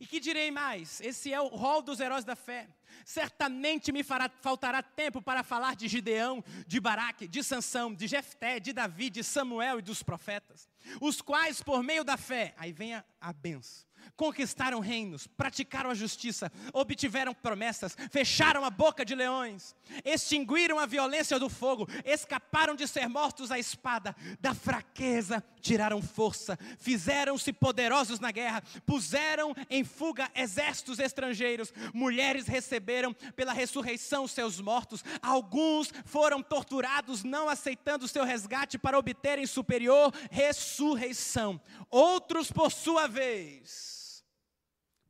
E 0.01 0.07
que 0.07 0.19
direi 0.19 0.49
mais? 0.49 0.99
Esse 1.01 1.31
é 1.31 1.39
o 1.39 1.45
rol 1.45 1.83
dos 1.83 1.99
heróis 1.99 2.25
da 2.25 2.35
fé. 2.35 2.67
Certamente 3.05 3.91
me 3.91 4.01
fará, 4.01 4.27
faltará 4.41 4.81
tempo 4.81 5.21
para 5.21 5.43
falar 5.43 5.75
de 5.75 5.87
Gideão, 5.87 6.43
de 6.65 6.79
Baraque, 6.79 7.27
de 7.27 7.43
Sansão, 7.43 7.93
de 7.93 8.07
Jefté, 8.07 8.59
de 8.59 8.73
Davi, 8.73 9.11
de 9.11 9.23
Samuel 9.23 9.77
e 9.77 9.81
dos 9.83 10.01
profetas, 10.01 10.67
os 10.99 11.21
quais 11.21 11.61
por 11.61 11.83
meio 11.83 12.03
da 12.03 12.17
fé, 12.17 12.55
aí 12.57 12.73
vem 12.73 12.95
a, 12.95 13.05
a 13.21 13.31
benção, 13.31 13.85
conquistaram 14.15 14.79
reinos, 14.79 15.27
praticaram 15.27 15.89
a 15.89 15.95
justiça, 15.95 16.51
obtiveram 16.73 17.33
promessas, 17.33 17.95
fecharam 18.11 18.63
a 18.63 18.69
boca 18.69 19.03
de 19.03 19.15
leões, 19.15 19.75
extinguiram 20.03 20.79
a 20.79 20.85
violência 20.85 21.39
do 21.39 21.49
fogo, 21.49 21.87
escaparam 22.05 22.75
de 22.75 22.87
ser 22.87 23.07
mortos 23.07 23.51
à 23.51 23.59
espada, 23.59 24.15
da 24.39 24.53
fraqueza 24.53 25.43
tiraram 25.61 26.01
força, 26.01 26.57
fizeram-se 26.79 27.53
poderosos 27.53 28.19
na 28.19 28.31
guerra, 28.31 28.63
puseram 28.85 29.55
em 29.69 29.83
fuga 29.83 30.29
exércitos 30.35 30.99
estrangeiros, 30.99 31.73
mulheres 31.93 32.47
receberam 32.47 33.13
pela 33.35 33.53
ressurreição 33.53 34.27
seus 34.27 34.59
mortos, 34.59 35.03
alguns 35.21 35.93
foram 36.05 36.41
torturados, 36.41 37.23
não 37.23 37.47
aceitando 37.47 38.07
seu 38.07 38.25
resgate 38.25 38.77
para 38.77 38.97
obterem 38.97 39.45
superior 39.45 40.13
ressurreição, 40.29 41.61
outros, 41.89 42.51
por 42.51 42.71
sua 42.71 43.07
vez, 43.07 44.00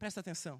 Presta 0.01 0.19
atenção. 0.19 0.57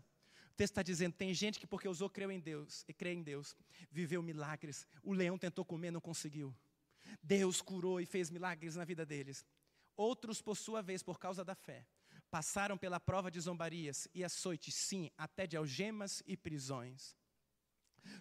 O 0.51 0.55
texto 0.55 0.73
está 0.73 0.83
dizendo: 0.83 1.13
tem 1.15 1.33
gente 1.33 1.59
que, 1.59 1.65
porque 1.65 1.87
usou, 1.87 2.07
creu 2.07 2.31
em 2.31 2.39
Deus, 2.39 2.85
e 2.87 2.93
crê 2.93 3.11
em 3.11 3.23
Deus, 3.23 3.55
viveu 3.89 4.21
milagres. 4.21 4.85
O 5.01 5.13
leão 5.13 5.35
tentou 5.35 5.65
comer, 5.65 5.89
não 5.89 5.99
conseguiu. 5.99 6.55
Deus 7.23 7.59
curou 7.59 7.99
e 7.99 8.05
fez 8.05 8.29
milagres 8.29 8.75
na 8.75 8.85
vida 8.85 9.03
deles. 9.03 9.43
Outros, 9.97 10.43
por 10.43 10.55
sua 10.55 10.83
vez, 10.83 11.01
por 11.01 11.17
causa 11.17 11.43
da 11.43 11.55
fé, 11.55 11.87
passaram 12.29 12.77
pela 12.77 12.99
prova 12.99 13.31
de 13.31 13.39
zombarias 13.39 14.07
e 14.13 14.23
açoites, 14.23 14.75
sim, 14.75 15.09
até 15.17 15.47
de 15.47 15.57
algemas 15.57 16.21
e 16.27 16.37
prisões. 16.37 17.17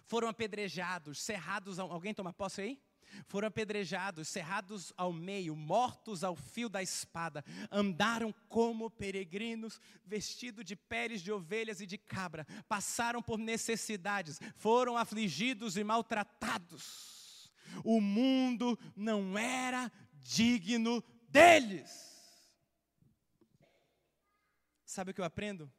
Foram 0.05 0.27
apedrejados, 0.27 1.21
cerrados. 1.21 1.77
Alguém 1.77 2.15
toma 2.15 2.33
posse 2.33 2.61
aí? 2.61 2.81
Foram 3.27 3.47
apedrejados, 3.47 4.27
cerrados 4.27 4.93
ao 4.97 5.11
meio, 5.11 5.55
mortos 5.55 6.23
ao 6.23 6.35
fio 6.35 6.69
da 6.69 6.81
espada, 6.81 7.43
andaram 7.71 8.33
como 8.47 8.89
peregrinos, 8.89 9.79
vestidos 10.05 10.65
de 10.65 10.75
peles 10.75 11.21
de 11.21 11.31
ovelhas 11.31 11.81
e 11.81 11.85
de 11.85 11.97
cabra, 11.97 12.45
passaram 12.67 13.21
por 13.21 13.37
necessidades, 13.37 14.39
foram 14.55 14.97
afligidos 14.97 15.77
e 15.77 15.83
maltratados. 15.83 17.51
O 17.83 18.01
mundo 18.01 18.77
não 18.95 19.37
era 19.37 19.91
digno 20.13 21.03
deles. 21.29 22.11
Sabe 24.85 25.11
o 25.11 25.13
que 25.13 25.21
eu 25.21 25.25
aprendo? 25.25 25.71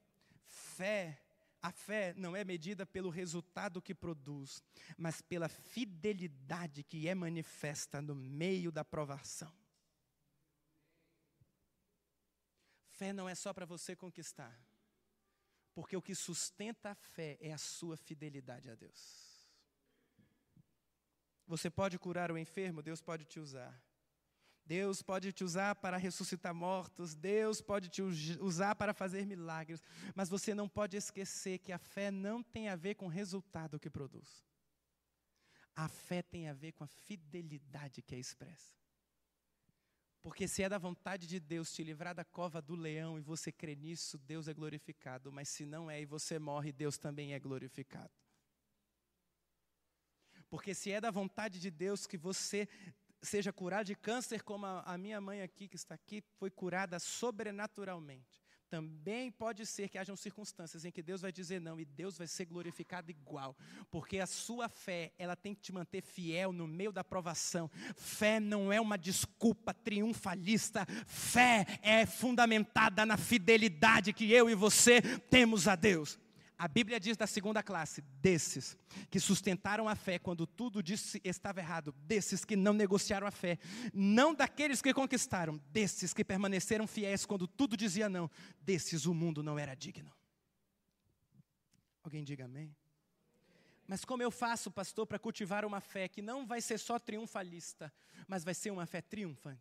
Fé 0.46 1.21
a 1.62 1.70
fé 1.70 2.12
não 2.16 2.34
é 2.34 2.44
medida 2.44 2.84
pelo 2.84 3.08
resultado 3.08 3.80
que 3.80 3.94
produz, 3.94 4.60
mas 4.98 5.22
pela 5.22 5.48
fidelidade 5.48 6.82
que 6.82 7.06
é 7.06 7.14
manifesta 7.14 8.02
no 8.02 8.16
meio 8.16 8.72
da 8.72 8.84
provação. 8.84 9.52
Fé 12.88 13.12
não 13.12 13.28
é 13.28 13.34
só 13.36 13.54
para 13.54 13.64
você 13.64 13.94
conquistar, 13.94 14.58
porque 15.72 15.96
o 15.96 16.02
que 16.02 16.16
sustenta 16.16 16.90
a 16.90 16.94
fé 16.96 17.38
é 17.40 17.52
a 17.52 17.58
sua 17.58 17.96
fidelidade 17.96 18.68
a 18.68 18.74
Deus. 18.74 19.32
Você 21.46 21.70
pode 21.70 21.96
curar 21.96 22.32
o 22.32 22.38
enfermo, 22.38 22.82
Deus 22.82 23.00
pode 23.00 23.24
te 23.24 23.38
usar. 23.38 23.80
Deus 24.64 25.02
pode 25.02 25.32
te 25.32 25.42
usar 25.42 25.74
para 25.74 25.96
ressuscitar 25.96 26.54
mortos, 26.54 27.14
Deus 27.14 27.60
pode 27.60 27.88
te 27.88 28.00
usar 28.02 28.74
para 28.74 28.94
fazer 28.94 29.26
milagres, 29.26 29.82
mas 30.14 30.28
você 30.28 30.54
não 30.54 30.68
pode 30.68 30.96
esquecer 30.96 31.58
que 31.58 31.72
a 31.72 31.78
fé 31.78 32.10
não 32.10 32.42
tem 32.42 32.68
a 32.68 32.76
ver 32.76 32.94
com 32.94 33.06
o 33.06 33.10
resultado 33.10 33.78
que 33.78 33.90
produz. 33.90 34.44
A 35.74 35.88
fé 35.88 36.22
tem 36.22 36.48
a 36.48 36.52
ver 36.52 36.72
com 36.72 36.84
a 36.84 36.86
fidelidade 36.86 38.02
que 38.02 38.14
é 38.14 38.18
expressa. 38.18 38.74
Porque 40.22 40.46
se 40.46 40.62
é 40.62 40.68
da 40.68 40.78
vontade 40.78 41.26
de 41.26 41.40
Deus 41.40 41.72
te 41.72 41.82
livrar 41.82 42.14
da 42.14 42.24
cova 42.24 42.62
do 42.62 42.76
leão 42.76 43.18
e 43.18 43.22
você 43.22 43.50
crê 43.50 43.74
nisso, 43.74 44.16
Deus 44.16 44.46
é 44.46 44.54
glorificado, 44.54 45.32
mas 45.32 45.48
se 45.48 45.66
não 45.66 45.90
é 45.90 46.00
e 46.00 46.06
você 46.06 46.38
morre, 46.38 46.70
Deus 46.70 46.96
também 46.96 47.32
é 47.32 47.40
glorificado. 47.40 48.12
Porque 50.48 50.74
se 50.74 50.92
é 50.92 51.00
da 51.00 51.10
vontade 51.10 51.58
de 51.58 51.70
Deus 51.70 52.06
que 52.06 52.18
você 52.18 52.68
seja 53.22 53.52
curado 53.52 53.86
de 53.86 53.94
câncer, 53.94 54.42
como 54.42 54.66
a, 54.66 54.82
a 54.82 54.98
minha 54.98 55.20
mãe 55.20 55.42
aqui, 55.42 55.68
que 55.68 55.76
está 55.76 55.94
aqui, 55.94 56.22
foi 56.38 56.50
curada 56.50 56.98
sobrenaturalmente. 56.98 58.42
Também 58.72 59.30
pode 59.30 59.66
ser 59.66 59.90
que 59.90 59.98
hajam 59.98 60.16
circunstâncias 60.16 60.86
em 60.86 60.90
que 60.90 61.02
Deus 61.02 61.20
vai 61.20 61.30
dizer 61.30 61.60
não 61.60 61.78
e 61.78 61.84
Deus 61.84 62.16
vai 62.16 62.26
ser 62.26 62.46
glorificado 62.46 63.10
igual, 63.10 63.54
porque 63.90 64.18
a 64.18 64.26
sua 64.26 64.66
fé, 64.66 65.12
ela 65.18 65.36
tem 65.36 65.54
que 65.54 65.60
te 65.60 65.72
manter 65.72 66.00
fiel 66.00 66.54
no 66.54 66.66
meio 66.66 66.90
da 66.90 67.04
provação. 67.04 67.70
Fé 67.94 68.40
não 68.40 68.72
é 68.72 68.80
uma 68.80 68.96
desculpa 68.96 69.74
triunfalista, 69.74 70.86
fé 71.06 71.66
é 71.82 72.06
fundamentada 72.06 73.04
na 73.04 73.18
fidelidade 73.18 74.14
que 74.14 74.32
eu 74.32 74.48
e 74.48 74.54
você 74.54 75.02
temos 75.28 75.68
a 75.68 75.76
Deus. 75.76 76.18
A 76.62 76.68
Bíblia 76.68 77.00
diz 77.00 77.16
da 77.16 77.26
segunda 77.26 77.60
classe, 77.60 78.00
desses 78.20 78.78
que 79.10 79.18
sustentaram 79.18 79.88
a 79.88 79.96
fé 79.96 80.16
quando 80.16 80.46
tudo 80.46 80.80
disse 80.80 81.20
estava 81.24 81.58
errado, 81.58 81.90
desses 82.06 82.44
que 82.44 82.54
não 82.54 82.72
negociaram 82.72 83.26
a 83.26 83.32
fé, 83.32 83.58
não 83.92 84.32
daqueles 84.32 84.80
que 84.80 84.94
conquistaram, 84.94 85.60
desses 85.72 86.14
que 86.14 86.24
permaneceram 86.24 86.86
fiéis 86.86 87.26
quando 87.26 87.48
tudo 87.48 87.76
dizia 87.76 88.08
não, 88.08 88.30
desses 88.60 89.06
o 89.06 89.12
mundo 89.12 89.42
não 89.42 89.58
era 89.58 89.74
digno. 89.74 90.14
Alguém 92.00 92.22
diga 92.22 92.44
amém? 92.44 92.72
Mas 93.84 94.04
como 94.04 94.22
eu 94.22 94.30
faço, 94.30 94.70
pastor, 94.70 95.04
para 95.04 95.18
cultivar 95.18 95.64
uma 95.64 95.80
fé 95.80 96.06
que 96.06 96.22
não 96.22 96.46
vai 96.46 96.60
ser 96.60 96.78
só 96.78 96.96
triunfalista, 96.96 97.92
mas 98.28 98.44
vai 98.44 98.54
ser 98.54 98.70
uma 98.70 98.86
fé 98.86 99.00
triunfante? 99.00 99.60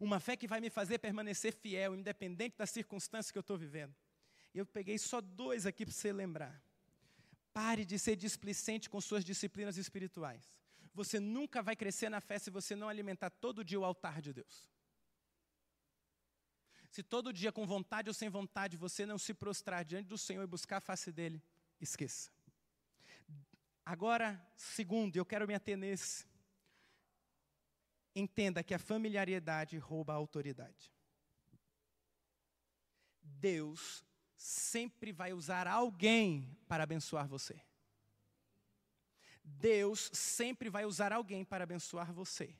Uma 0.00 0.18
fé 0.18 0.36
que 0.36 0.48
vai 0.48 0.60
me 0.60 0.68
fazer 0.68 0.98
permanecer 0.98 1.54
fiel, 1.54 1.94
independente 1.94 2.56
das 2.58 2.70
circunstâncias 2.70 3.30
que 3.30 3.38
eu 3.38 3.40
estou 3.40 3.56
vivendo. 3.56 3.94
Eu 4.54 4.64
peguei 4.64 4.98
só 4.98 5.20
dois 5.20 5.66
aqui 5.66 5.84
para 5.84 5.92
você 5.92 6.12
lembrar. 6.12 6.62
Pare 7.52 7.84
de 7.84 7.98
ser 7.98 8.16
displicente 8.16 8.88
com 8.88 9.00
suas 9.00 9.24
disciplinas 9.24 9.76
espirituais. 9.76 10.56
Você 10.94 11.18
nunca 11.18 11.60
vai 11.60 11.74
crescer 11.74 12.08
na 12.08 12.20
fé 12.20 12.38
se 12.38 12.50
você 12.50 12.76
não 12.76 12.88
alimentar 12.88 13.30
todo 13.30 13.64
dia 13.64 13.80
o 13.80 13.84
altar 13.84 14.22
de 14.22 14.32
Deus. 14.32 14.70
Se 16.88 17.02
todo 17.02 17.32
dia, 17.32 17.50
com 17.50 17.66
vontade 17.66 18.08
ou 18.08 18.14
sem 18.14 18.28
vontade, 18.28 18.76
você 18.76 19.04
não 19.04 19.18
se 19.18 19.34
prostrar 19.34 19.84
diante 19.84 20.06
do 20.06 20.16
Senhor 20.16 20.44
e 20.44 20.46
buscar 20.46 20.76
a 20.76 20.80
face 20.80 21.10
dele, 21.10 21.42
esqueça. 21.80 22.30
Agora, 23.84 24.40
segundo, 24.56 25.16
eu 25.16 25.26
quero 25.26 25.44
me 25.44 25.54
ater 25.54 25.76
nesse. 25.76 26.24
Entenda 28.14 28.62
que 28.62 28.72
a 28.72 28.78
familiaridade 28.78 29.76
rouba 29.76 30.12
a 30.12 30.16
autoridade. 30.16 30.92
Deus 33.20 34.04
sempre 34.36 35.12
vai 35.12 35.32
usar 35.32 35.66
alguém 35.66 36.56
para 36.68 36.84
abençoar 36.84 37.26
você. 37.26 37.60
Deus 39.42 40.10
sempre 40.12 40.70
vai 40.70 40.84
usar 40.84 41.12
alguém 41.12 41.44
para 41.44 41.64
abençoar 41.64 42.12
você. 42.12 42.56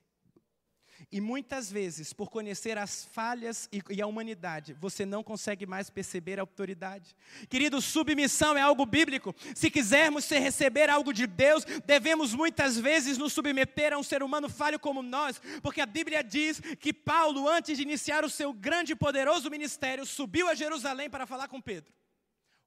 E 1.11 1.21
muitas 1.21 1.71
vezes, 1.71 2.13
por 2.13 2.31
conhecer 2.31 2.79
as 2.79 3.05
falhas 3.05 3.69
e, 3.73 3.83
e, 3.91 4.03
a 4.03 4.07
humanidade, 4.07 4.75
você 4.75 5.05
não 5.05 5.23
consegue 5.23 5.67
mais 5.67 5.91
perceber 5.91 6.39
a 6.39 6.43
autoridade. 6.43 7.15
Querido, 7.49 7.81
submissão 7.81 8.57
é 8.57 8.61
algo 8.61 8.87
bíblico. 8.87 9.35
Se 9.55 9.71
quisermos 9.71 10.25
ser, 10.25 10.39
receber 10.39 10.89
algo 10.91 11.13
de 11.13 11.27
Deus, 11.27 11.65
devemos 11.85 12.35
muitas 12.35 12.79
vezes 12.79 13.19
nos 13.19 13.33
submeter 13.33 13.93
a 13.93 13.99
um 13.99 14.03
ser 14.03 14.23
humano 14.23 14.49
falho 14.49 14.79
como 14.79 15.03
nós, 15.03 15.41
porque 15.63 15.81
a 15.81 15.87
Bíblia 15.87 16.23
diz 16.23 16.61
que 16.79 16.93
Paulo, 16.93 17.49
antes 17.49 17.77
de 17.77 17.83
iniciar 17.83 18.25
o 18.25 18.31
seu 18.31 18.53
grande 18.53 18.93
e 18.93 18.97
poderoso 18.97 19.51
ministério, 19.51 20.07
subiu 20.07 20.49
a 20.49 20.55
Jerusalém 20.55 21.11
para 21.11 21.27
falar 21.27 21.49
com 21.49 21.61
Pedro, 21.61 21.93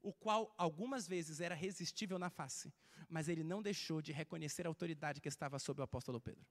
o 0.01 0.13
qual 0.13 0.53
algumas 0.57 1.07
vezes 1.07 1.41
era 1.41 1.55
resistível 1.55 2.19
na 2.19 2.29
face, 2.29 2.73
mas 3.09 3.27
ele 3.27 3.43
não 3.43 3.61
deixou 3.61 4.01
de 4.01 4.11
reconhecer 4.11 4.65
a 4.65 4.69
autoridade 4.69 5.21
que 5.21 5.29
estava 5.29 5.59
sobre 5.59 5.81
o 5.81 5.83
apóstolo 5.83 6.19
Pedro. 6.19 6.45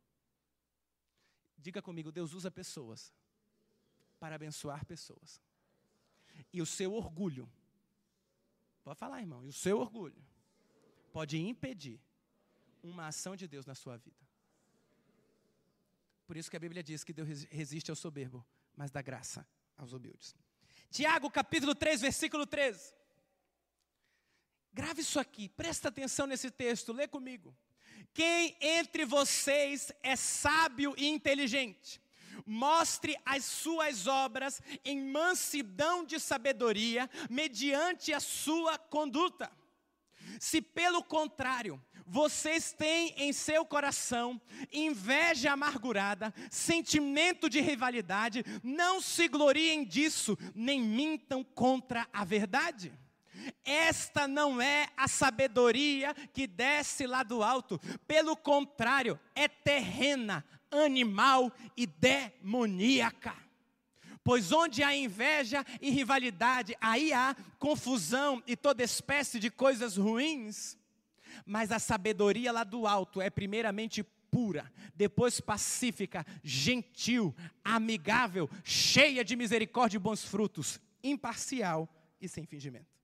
Diga 1.59 1.83
comigo, 1.83 2.12
Deus 2.12 2.33
usa 2.33 2.51
pessoas 2.51 3.12
para 4.19 4.35
abençoar 4.35 4.85
pessoas. 4.85 5.40
E 6.53 6.61
o 6.61 6.66
seu 6.66 6.92
orgulho, 6.95 7.51
pode 8.85 8.99
falar, 8.99 9.21
irmão, 9.21 9.45
e 9.45 9.49
o 9.49 9.53
seu 9.53 9.79
orgulho 9.79 10.23
pode 11.12 11.38
impedir 11.38 12.01
uma 12.83 13.09
ação 13.09 13.35
de 13.35 13.49
Deus 13.49 13.66
na 13.66 13.75
sua 13.75 13.97
vida. 13.97 14.27
Por 16.27 16.37
isso 16.37 16.51
que 16.51 16.57
a 16.57 16.61
Bíblia 16.61 16.83
diz 16.83 17.05
que 17.05 17.12
Deus 17.12 17.45
resiste 17.45 17.90
ao 17.90 17.97
soberbo, 17.97 18.45
mas 18.75 18.90
dá 18.90 19.01
graça 19.01 19.47
aos 19.77 19.92
humildes. 19.92 20.35
Tiago 20.90 21.31
capítulo 21.31 21.75
3, 21.75 22.01
versículo 22.01 22.47
13. 22.47 22.95
Grave 24.73 25.01
isso 25.01 25.19
aqui, 25.19 25.49
presta 25.49 25.88
atenção 25.88 26.27
nesse 26.27 26.51
texto, 26.51 26.92
lê 26.92 27.09
comigo. 27.09 27.57
Quem 28.13 28.57
entre 28.61 29.05
vocês 29.05 29.93
é 30.03 30.17
sábio 30.17 30.95
e 30.97 31.07
inteligente? 31.07 32.01
Mostre 32.45 33.17
as 33.25 33.45
suas 33.45 34.07
obras 34.07 34.63
em 34.85 35.01
mansidão 35.11 36.05
de 36.05 36.21
sabedoria, 36.21 37.11
mediante 37.29 38.13
a 38.13 38.21
sua 38.21 38.79
conduta. 38.79 39.51
Se 40.39 40.61
pelo 40.61 41.03
contrário, 41.03 41.83
vocês 42.07 42.73
têm 42.73 43.13
em 43.17 43.33
seu 43.33 43.65
coração 43.65 44.41
inveja 44.73 45.53
amargurada, 45.53 46.33
sentimento 46.51 47.51
de 47.51 47.61
rivalidade, 47.61 48.45
não 48.63 49.01
se 49.01 49.27
gloriem 49.27 49.85
disso, 49.85 50.39
nem 50.55 50.81
mintam 50.81 51.43
contra 51.43 52.09
a 52.13 52.25
verdade. 52.25 52.93
Esta 53.65 54.27
não 54.27 54.61
é 54.61 54.89
a 54.97 55.09
sabedoria 55.09 56.15
que 56.33 56.47
desce 56.47 57.07
lá 57.07 57.23
do 57.23 57.43
alto, 57.43 57.79
pelo 58.07 58.37
contrário, 58.37 59.19
é 59.35 59.49
terrena, 59.49 60.45
animal 60.71 61.53
e 61.77 61.87
demoníaca. 61.87 63.35
Pois 64.23 64.51
onde 64.51 64.83
há 64.83 64.95
inveja 64.95 65.65
e 65.81 65.91
rivalidade, 65.91 66.77
aí 66.81 67.13
há 67.13 67.37
confusão 67.59 68.43
e 68.47 68.57
toda 68.57 68.83
espécie 68.83 69.39
de 69.39 69.51
coisas 69.51 69.97
ruins. 69.97 70.77
Mas 71.45 71.71
a 71.71 71.79
sabedoria 71.79 72.51
lá 72.51 72.65
do 72.65 72.87
alto 72.87 73.21
é 73.21 73.31
primeiramente 73.31 74.03
pura, 74.03 74.71
depois 74.95 75.41
pacífica, 75.41 76.27
gentil, 76.43 77.35
amigável, 77.65 78.51
cheia 78.65 79.25
de 79.25 79.37
misericórdia 79.37 79.97
e 79.97 80.01
bons 80.01 80.25
frutos, 80.25 80.81
imparcial 81.03 81.89
e 82.21 82.29
sem 82.29 82.45
fingimento. 82.45 82.96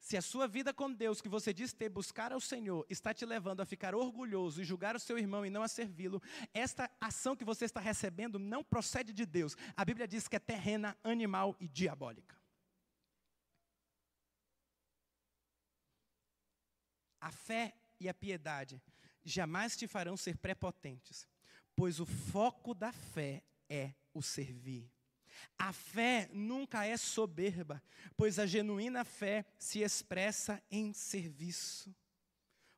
Se 0.00 0.16
a 0.16 0.22
sua 0.22 0.48
vida 0.48 0.72
com 0.72 0.90
Deus, 0.90 1.20
que 1.20 1.28
você 1.28 1.52
diz 1.52 1.74
ter, 1.74 1.90
buscar 1.90 2.32
ao 2.32 2.40
Senhor, 2.40 2.86
está 2.88 3.12
te 3.12 3.26
levando 3.26 3.60
a 3.60 3.66
ficar 3.66 3.94
orgulhoso 3.94 4.60
e 4.60 4.64
julgar 4.64 4.96
o 4.96 5.00
seu 5.00 5.18
irmão 5.18 5.44
e 5.44 5.50
não 5.50 5.62
a 5.62 5.68
servi-lo, 5.68 6.22
esta 6.54 6.90
ação 6.98 7.36
que 7.36 7.44
você 7.44 7.66
está 7.66 7.80
recebendo 7.80 8.38
não 8.38 8.64
procede 8.64 9.12
de 9.12 9.26
Deus. 9.26 9.54
A 9.76 9.84
Bíblia 9.84 10.08
diz 10.08 10.26
que 10.26 10.36
é 10.36 10.38
terrena, 10.38 10.96
animal 11.04 11.54
e 11.60 11.68
diabólica. 11.68 12.40
A 17.20 17.30
fé 17.30 17.76
e 18.00 18.08
a 18.08 18.14
piedade 18.14 18.82
jamais 19.22 19.76
te 19.76 19.86
farão 19.86 20.16
ser 20.16 20.38
prepotentes, 20.38 21.28
pois 21.76 22.00
o 22.00 22.06
foco 22.06 22.72
da 22.72 22.90
fé 22.90 23.44
é 23.68 23.92
o 24.14 24.22
servir. 24.22 24.90
A 25.58 25.72
fé 25.72 26.28
nunca 26.32 26.84
é 26.84 26.96
soberba, 26.96 27.82
pois 28.16 28.38
a 28.38 28.46
genuína 28.46 29.04
fé 29.04 29.44
se 29.58 29.80
expressa 29.80 30.62
em 30.70 30.92
serviço. 30.92 31.94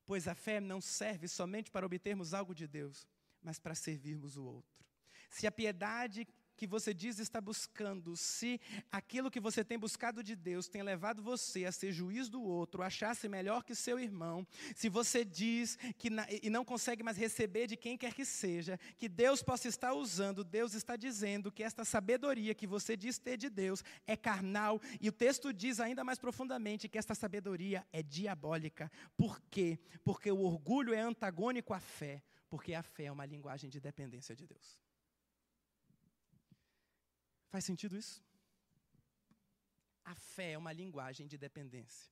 Pois 0.04 0.26
a 0.26 0.34
fé 0.34 0.60
não 0.60 0.80
serve 0.80 1.28
somente 1.28 1.70
para 1.70 1.86
obtermos 1.86 2.34
algo 2.34 2.54
de 2.54 2.66
Deus, 2.66 3.06
mas 3.42 3.58
para 3.58 3.74
servirmos 3.74 4.36
o 4.36 4.44
outro. 4.44 4.84
Se 5.30 5.46
a 5.46 5.52
piedade 5.52 6.26
que 6.62 6.66
você 6.68 6.94
diz 6.94 7.18
estar 7.18 7.40
buscando, 7.40 8.14
se 8.14 8.60
aquilo 8.88 9.32
que 9.32 9.40
você 9.40 9.64
tem 9.64 9.76
buscado 9.76 10.22
de 10.22 10.36
Deus 10.36 10.68
tem 10.68 10.80
levado 10.80 11.20
você 11.20 11.64
a 11.64 11.72
ser 11.72 11.90
juiz 11.90 12.28
do 12.28 12.40
outro, 12.40 12.84
achar-se 12.84 13.28
melhor 13.28 13.64
que 13.64 13.74
seu 13.74 13.98
irmão, 13.98 14.46
se 14.76 14.88
você 14.88 15.24
diz 15.24 15.76
que 15.98 16.08
na, 16.08 16.24
e 16.30 16.48
não 16.48 16.64
consegue 16.64 17.02
mais 17.02 17.16
receber 17.16 17.66
de 17.66 17.76
quem 17.76 17.98
quer 17.98 18.14
que 18.14 18.24
seja, 18.24 18.78
que 18.96 19.08
Deus 19.08 19.42
possa 19.42 19.66
estar 19.66 19.92
usando, 19.92 20.44
Deus 20.44 20.72
está 20.74 20.94
dizendo 20.94 21.50
que 21.50 21.64
esta 21.64 21.84
sabedoria 21.84 22.54
que 22.54 22.64
você 22.64 22.96
diz 22.96 23.18
ter 23.18 23.36
de 23.36 23.50
Deus 23.50 23.82
é 24.06 24.16
carnal, 24.16 24.80
e 25.00 25.08
o 25.08 25.12
texto 25.12 25.52
diz 25.52 25.80
ainda 25.80 26.04
mais 26.04 26.20
profundamente 26.20 26.88
que 26.88 26.96
esta 26.96 27.16
sabedoria 27.16 27.84
é 27.92 28.04
diabólica. 28.04 28.88
Por 29.16 29.42
quê? 29.50 29.80
Porque 30.04 30.30
o 30.30 30.42
orgulho 30.42 30.94
é 30.94 31.00
antagônico 31.00 31.74
à 31.74 31.80
fé, 31.80 32.22
porque 32.48 32.72
a 32.72 32.84
fé 32.84 33.06
é 33.06 33.12
uma 33.12 33.26
linguagem 33.26 33.68
de 33.68 33.80
dependência 33.80 34.36
de 34.36 34.46
Deus. 34.46 34.81
Faz 37.52 37.66
sentido 37.66 37.98
isso? 37.98 38.24
A 40.02 40.14
fé 40.14 40.52
é 40.52 40.58
uma 40.58 40.72
linguagem 40.72 41.26
de 41.26 41.36
dependência. 41.36 42.10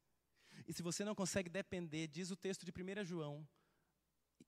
E 0.69 0.73
se 0.75 0.83
você 0.83 1.03
não 1.03 1.15
consegue 1.15 1.49
depender, 1.49 2.07
diz 2.09 2.31
o 2.31 2.37
texto 2.37 2.67
de 2.67 2.71
1 2.71 3.05
João, 3.07 3.49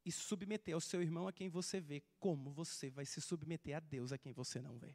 e 0.05 0.13
submeter 0.13 0.75
ao 0.75 0.81
seu 0.83 1.01
irmão 1.01 1.27
a 1.27 1.33
quem 1.33 1.49
você 1.49 1.81
vê, 1.81 2.03
como 2.19 2.53
você 2.53 2.91
vai 2.91 3.07
se 3.07 3.23
submeter 3.23 3.75
a 3.75 3.81
Deus 3.81 4.13
a 4.13 4.19
quem 4.19 4.35
você 4.35 4.61
não 4.61 4.79
vê? 4.79 4.95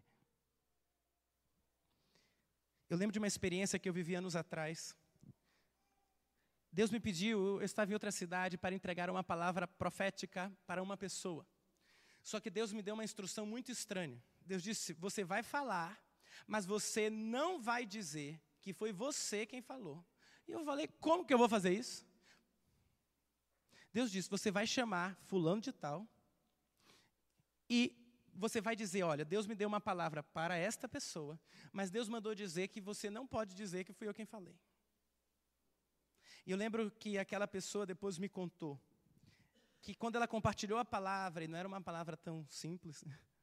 Eu 2.88 2.96
lembro 2.96 3.14
de 3.14 3.20
uma 3.20 3.28
experiência 3.28 3.80
que 3.80 3.90
eu 3.90 3.94
vivi 3.94 4.14
anos 4.14 4.36
atrás. 4.36 4.96
Deus 6.72 6.92
me 6.92 7.00
pediu, 7.00 7.60
eu 7.60 7.62
estava 7.64 7.90
em 7.90 7.96
outra 7.96 8.12
cidade, 8.12 8.56
para 8.56 8.76
entregar 8.76 9.10
uma 9.10 9.24
palavra 9.24 9.68
profética 9.68 10.56
para 10.68 10.84
uma 10.84 10.96
pessoa 10.96 11.48
Só 12.22 12.40
que 12.40 12.52
Deus 12.52 12.72
me 12.72 12.84
deu 12.84 12.94
uma 12.94 13.04
instrução 13.04 13.48
muito 13.48 13.72
estranha. 13.72 14.22
Deus 14.48 14.64
disse: 14.64 14.94
Você 14.94 15.24
vai 15.24 15.44
falar, 15.44 16.02
mas 16.48 16.66
você 16.66 17.10
não 17.10 17.62
vai 17.62 17.86
dizer 17.86 18.42
que 18.62 18.74
foi 18.74 18.92
você 18.92 19.46
quem 19.46 19.62
falou. 19.62 20.04
E 20.48 20.52
eu 20.52 20.64
falei: 20.64 20.88
Como 21.00 21.26
que 21.26 21.34
eu 21.34 21.38
vou 21.38 21.50
fazer 21.50 21.74
isso? 21.74 22.06
Deus 23.94 24.10
disse: 24.12 24.30
Você 24.30 24.50
vai 24.50 24.66
chamar 24.66 25.16
Fulano 25.28 25.62
de 25.62 25.72
Tal 25.72 26.08
e 27.70 27.80
você 28.34 28.62
vai 28.62 28.76
dizer: 28.76 29.04
Olha, 29.04 29.26
Deus 29.26 29.46
me 29.46 29.56
deu 29.56 29.68
uma 29.68 29.82
palavra 29.82 30.24
para 30.24 30.56
esta 30.56 30.88
pessoa, 30.88 31.40
mas 31.72 31.90
Deus 31.90 32.08
mandou 32.08 32.34
dizer 32.34 32.70
que 32.70 32.80
você 32.80 33.10
não 33.10 33.28
pode 33.28 33.54
dizer 33.54 33.84
que 33.84 33.94
fui 33.94 34.08
eu 34.08 34.14
quem 34.14 34.26
falei. 34.26 34.58
E 36.46 36.52
eu 36.52 36.58
lembro 36.58 36.90
que 36.90 37.18
aquela 37.18 37.46
pessoa 37.48 37.86
depois 37.86 38.18
me 38.18 38.30
contou 38.30 38.80
que 39.82 39.94
quando 39.94 40.16
ela 40.16 40.28
compartilhou 40.28 40.80
a 40.80 40.86
palavra, 40.86 41.44
e 41.44 41.48
não 41.48 41.58
era 41.58 41.68
uma 41.68 41.82
palavra 41.82 42.18
tão 42.18 42.46
simples, 42.50 43.04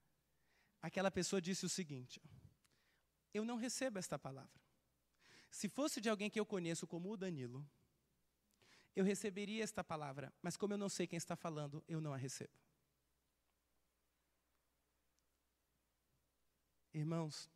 aquela 0.84 1.10
pessoa 1.10 1.40
disse 1.40 1.64
o 1.64 1.68
seguinte: 1.68 2.20
Eu 3.32 3.42
não 3.42 3.56
recebo 3.56 3.98
esta 3.98 4.18
palavra. 4.18 4.60
Se 5.50 5.66
fosse 5.66 5.98
de 5.98 6.10
alguém 6.10 6.28
que 6.28 6.38
eu 6.38 6.44
conheço, 6.44 6.86
como 6.86 7.10
o 7.10 7.16
Danilo, 7.16 7.66
eu 8.94 9.02
receberia 9.02 9.64
esta 9.64 9.82
palavra, 9.82 10.32
mas 10.42 10.56
como 10.56 10.74
eu 10.74 10.78
não 10.78 10.90
sei 10.90 11.06
quem 11.06 11.16
está 11.16 11.34
falando, 11.34 11.82
eu 11.88 12.00
não 12.02 12.12
a 12.12 12.18
recebo. 12.18 12.52
Irmãos, 16.92 17.50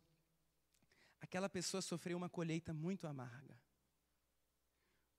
aquela 1.21 1.47
pessoa 1.47 1.81
sofreu 1.81 2.17
uma 2.17 2.29
colheita 2.29 2.73
muito 2.73 3.05
amarga, 3.05 3.57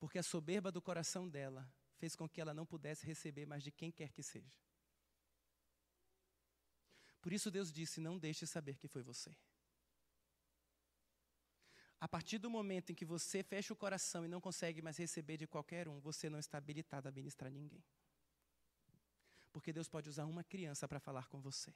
porque 0.00 0.18
a 0.18 0.22
soberba 0.22 0.72
do 0.72 0.82
coração 0.82 1.28
dela 1.28 1.72
fez 1.96 2.16
com 2.16 2.28
que 2.28 2.40
ela 2.40 2.52
não 2.52 2.66
pudesse 2.66 3.06
receber 3.06 3.46
mais 3.46 3.62
de 3.62 3.70
quem 3.70 3.92
quer 3.92 4.10
que 4.10 4.22
seja. 4.22 4.60
Por 7.20 7.32
isso 7.32 7.50
Deus 7.50 7.72
disse: 7.72 8.00
Não 8.00 8.18
deixe 8.18 8.46
saber 8.46 8.76
que 8.76 8.88
foi 8.88 9.02
você. 9.02 9.34
A 12.00 12.08
partir 12.08 12.38
do 12.38 12.48
momento 12.48 12.90
em 12.90 12.94
que 12.94 13.04
você 13.04 13.42
fecha 13.42 13.74
o 13.74 13.76
coração 13.76 14.24
e 14.24 14.28
não 14.28 14.40
consegue 14.40 14.80
mais 14.80 14.96
receber 14.96 15.36
de 15.36 15.46
qualquer 15.46 15.86
um, 15.86 16.00
você 16.00 16.30
não 16.30 16.38
está 16.38 16.56
habilitado 16.56 17.08
a 17.08 17.12
ministrar 17.12 17.50
ninguém. 17.52 17.84
Porque 19.52 19.72
Deus 19.72 19.88
pode 19.88 20.08
usar 20.08 20.24
uma 20.24 20.42
criança 20.42 20.88
para 20.88 20.98
falar 20.98 21.28
com 21.28 21.40
você. 21.40 21.74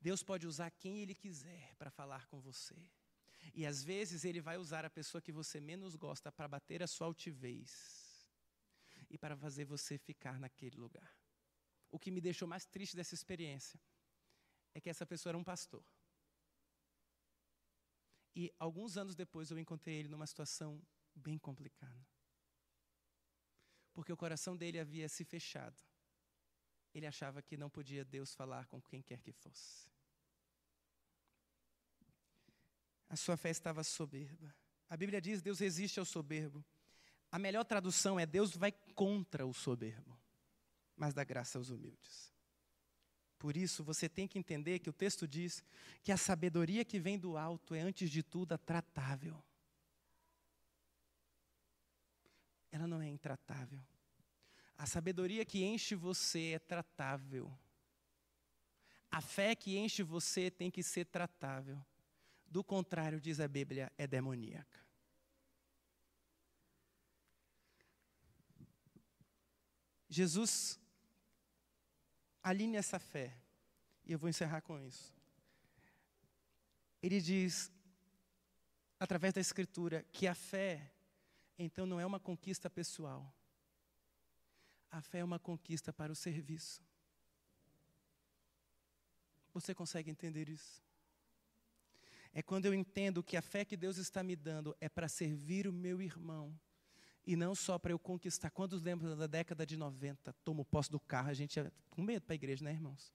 Deus 0.00 0.22
pode 0.22 0.46
usar 0.46 0.70
quem 0.70 1.00
Ele 1.00 1.14
quiser 1.14 1.74
para 1.76 1.90
falar 1.90 2.26
com 2.26 2.40
você. 2.40 2.76
E 3.54 3.66
às 3.66 3.82
vezes 3.82 4.24
ele 4.24 4.40
vai 4.40 4.56
usar 4.56 4.84
a 4.84 4.90
pessoa 4.90 5.20
que 5.20 5.32
você 5.32 5.60
menos 5.60 5.94
gosta 5.94 6.30
para 6.30 6.48
bater 6.48 6.82
a 6.82 6.86
sua 6.86 7.06
altivez 7.06 8.26
e 9.10 9.16
para 9.16 9.36
fazer 9.36 9.64
você 9.64 9.98
ficar 9.98 10.38
naquele 10.38 10.76
lugar. 10.76 11.17
O 11.90 11.98
que 11.98 12.10
me 12.10 12.20
deixou 12.20 12.46
mais 12.46 12.64
triste 12.64 12.96
dessa 12.96 13.14
experiência 13.14 13.80
é 14.74 14.80
que 14.80 14.90
essa 14.90 15.06
pessoa 15.06 15.30
era 15.30 15.38
um 15.38 15.44
pastor. 15.44 15.84
E 18.34 18.52
alguns 18.58 18.96
anos 18.96 19.14
depois 19.14 19.50
eu 19.50 19.58
encontrei 19.58 19.96
ele 19.96 20.08
numa 20.08 20.26
situação 20.26 20.80
bem 21.14 21.38
complicada. 21.38 22.06
Porque 23.92 24.12
o 24.12 24.16
coração 24.16 24.56
dele 24.56 24.78
havia 24.78 25.08
se 25.08 25.24
fechado. 25.24 25.76
Ele 26.94 27.06
achava 27.06 27.42
que 27.42 27.56
não 27.56 27.68
podia 27.68 28.04
Deus 28.04 28.34
falar 28.34 28.66
com 28.66 28.80
quem 28.80 29.02
quer 29.02 29.20
que 29.20 29.32
fosse. 29.32 29.88
A 33.08 33.16
sua 33.16 33.36
fé 33.36 33.50
estava 33.50 33.82
soberba. 33.82 34.54
A 34.88 34.96
Bíblia 34.96 35.20
diz: 35.20 35.42
Deus 35.42 35.58
resiste 35.58 35.98
ao 35.98 36.04
soberbo. 36.04 36.64
A 37.30 37.38
melhor 37.38 37.64
tradução 37.64 38.18
é: 38.18 38.26
Deus 38.26 38.56
vai 38.56 38.72
contra 38.94 39.46
o 39.46 39.52
soberbo, 39.52 40.17
mas 40.98 41.14
dá 41.14 41.22
graça 41.22 41.56
aos 41.56 41.70
humildes. 41.70 42.32
Por 43.38 43.56
isso, 43.56 43.84
você 43.84 44.08
tem 44.08 44.26
que 44.26 44.38
entender 44.38 44.80
que 44.80 44.90
o 44.90 44.92
texto 44.92 45.26
diz 45.26 45.62
que 46.02 46.10
a 46.10 46.16
sabedoria 46.16 46.84
que 46.84 46.98
vem 46.98 47.16
do 47.16 47.36
alto 47.36 47.72
é, 47.72 47.80
antes 47.80 48.10
de 48.10 48.20
tudo, 48.20 48.58
tratável. 48.58 49.40
Ela 52.72 52.88
não 52.88 53.00
é 53.00 53.08
intratável. 53.08 53.80
A 54.76 54.86
sabedoria 54.86 55.44
que 55.44 55.62
enche 55.64 55.94
você 55.94 56.54
é 56.54 56.58
tratável. 56.58 57.56
A 59.10 59.20
fé 59.20 59.54
que 59.54 59.78
enche 59.78 60.02
você 60.02 60.50
tem 60.50 60.70
que 60.70 60.82
ser 60.82 61.06
tratável. 61.06 61.80
Do 62.44 62.64
contrário, 62.64 63.20
diz 63.20 63.38
a 63.38 63.46
Bíblia, 63.46 63.92
é 63.96 64.06
demoníaca. 64.06 64.88
Jesus 70.08 70.80
alinha 72.48 72.78
essa 72.78 72.98
fé, 72.98 73.36
e 74.04 74.12
eu 74.12 74.18
vou 74.18 74.28
encerrar 74.28 74.62
com 74.62 74.80
isso. 74.80 75.14
Ele 77.02 77.20
diz, 77.20 77.70
através 78.98 79.34
da 79.34 79.40
Escritura, 79.40 80.04
que 80.12 80.26
a 80.26 80.34
fé, 80.34 80.90
então, 81.58 81.84
não 81.86 82.00
é 82.00 82.06
uma 82.06 82.18
conquista 82.18 82.70
pessoal, 82.70 83.32
a 84.90 85.02
fé 85.02 85.18
é 85.18 85.24
uma 85.24 85.38
conquista 85.38 85.92
para 85.92 86.10
o 86.10 86.16
serviço. 86.16 86.82
Você 89.52 89.74
consegue 89.74 90.10
entender 90.10 90.48
isso? 90.48 90.82
É 92.32 92.42
quando 92.42 92.66
eu 92.66 92.74
entendo 92.74 93.22
que 93.22 93.36
a 93.36 93.42
fé 93.42 93.64
que 93.64 93.76
Deus 93.76 93.98
está 93.98 94.22
me 94.22 94.36
dando 94.36 94.76
é 94.80 94.88
para 94.88 95.08
servir 95.08 95.66
o 95.66 95.72
meu 95.72 96.00
irmão. 96.00 96.58
E 97.28 97.36
não 97.36 97.54
só 97.54 97.78
para 97.78 97.92
eu 97.92 97.98
conquistar. 97.98 98.48
Quantos 98.48 98.80
lembram 98.80 99.14
da 99.14 99.26
década 99.26 99.66
de 99.66 99.76
90? 99.76 100.32
Tomo 100.42 100.64
posse 100.64 100.90
do 100.90 100.98
carro, 100.98 101.28
a 101.28 101.34
gente 101.34 101.58
ia 101.58 101.70
com 101.90 102.00
medo 102.00 102.24
para 102.24 102.32
a 102.32 102.36
igreja, 102.36 102.64
né, 102.64 102.72
irmãos? 102.72 103.12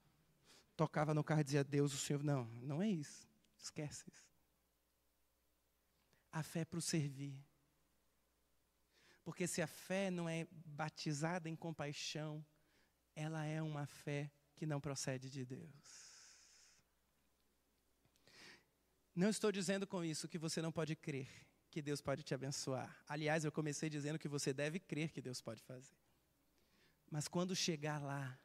Tocava 0.78 1.16
no 1.16 1.24
carro 1.24 1.42
e 1.42 1.44
dizia, 1.44 1.64
Deus, 1.64 1.96
o 1.96 1.98
Senhor. 1.98 2.22
Não, 2.22 2.46
não 2.62 2.80
é 2.80 2.88
isso. 2.88 3.28
Esquece 3.58 4.06
isso. 4.08 4.24
A 6.32 6.44
fé 6.44 6.60
é 6.60 6.66
para 6.66 6.78
o 6.78 6.82
servir. 6.82 7.36
Porque 9.24 9.48
se 9.48 9.64
a 9.64 9.68
fé 9.68 10.12
não 10.12 10.30
é 10.30 10.46
batizada 10.64 11.50
em 11.50 11.56
compaixão, 11.56 12.46
ela 13.16 13.44
é 13.44 13.64
uma 13.64 13.88
fé 13.88 14.32
que 14.56 14.68
não 14.68 14.80
procede 14.80 15.28
de 15.28 15.44
Deus. 15.44 15.74
Não 19.16 19.30
estou 19.30 19.52
dizendo 19.52 19.88
com 19.88 20.06
isso 20.06 20.28
que 20.28 20.38
você 20.38 20.62
não 20.62 20.72
pode 20.72 20.96
crer 20.96 21.28
que 21.74 21.82
Deus 21.82 22.00
pode 22.02 22.22
te 22.22 22.36
abençoar. 22.36 22.96
Aliás, 23.08 23.44
eu 23.44 23.52
comecei 23.52 23.90
dizendo 23.90 24.20
que 24.20 24.28
você 24.28 24.54
deve 24.54 24.80
crer 24.80 25.10
que 25.10 25.20
Deus 25.20 25.42
pode 25.42 25.60
fazer. 25.64 25.98
Mas 27.10 27.28
quando 27.28 27.56
chegar 27.56 28.00
lá, 28.00 28.40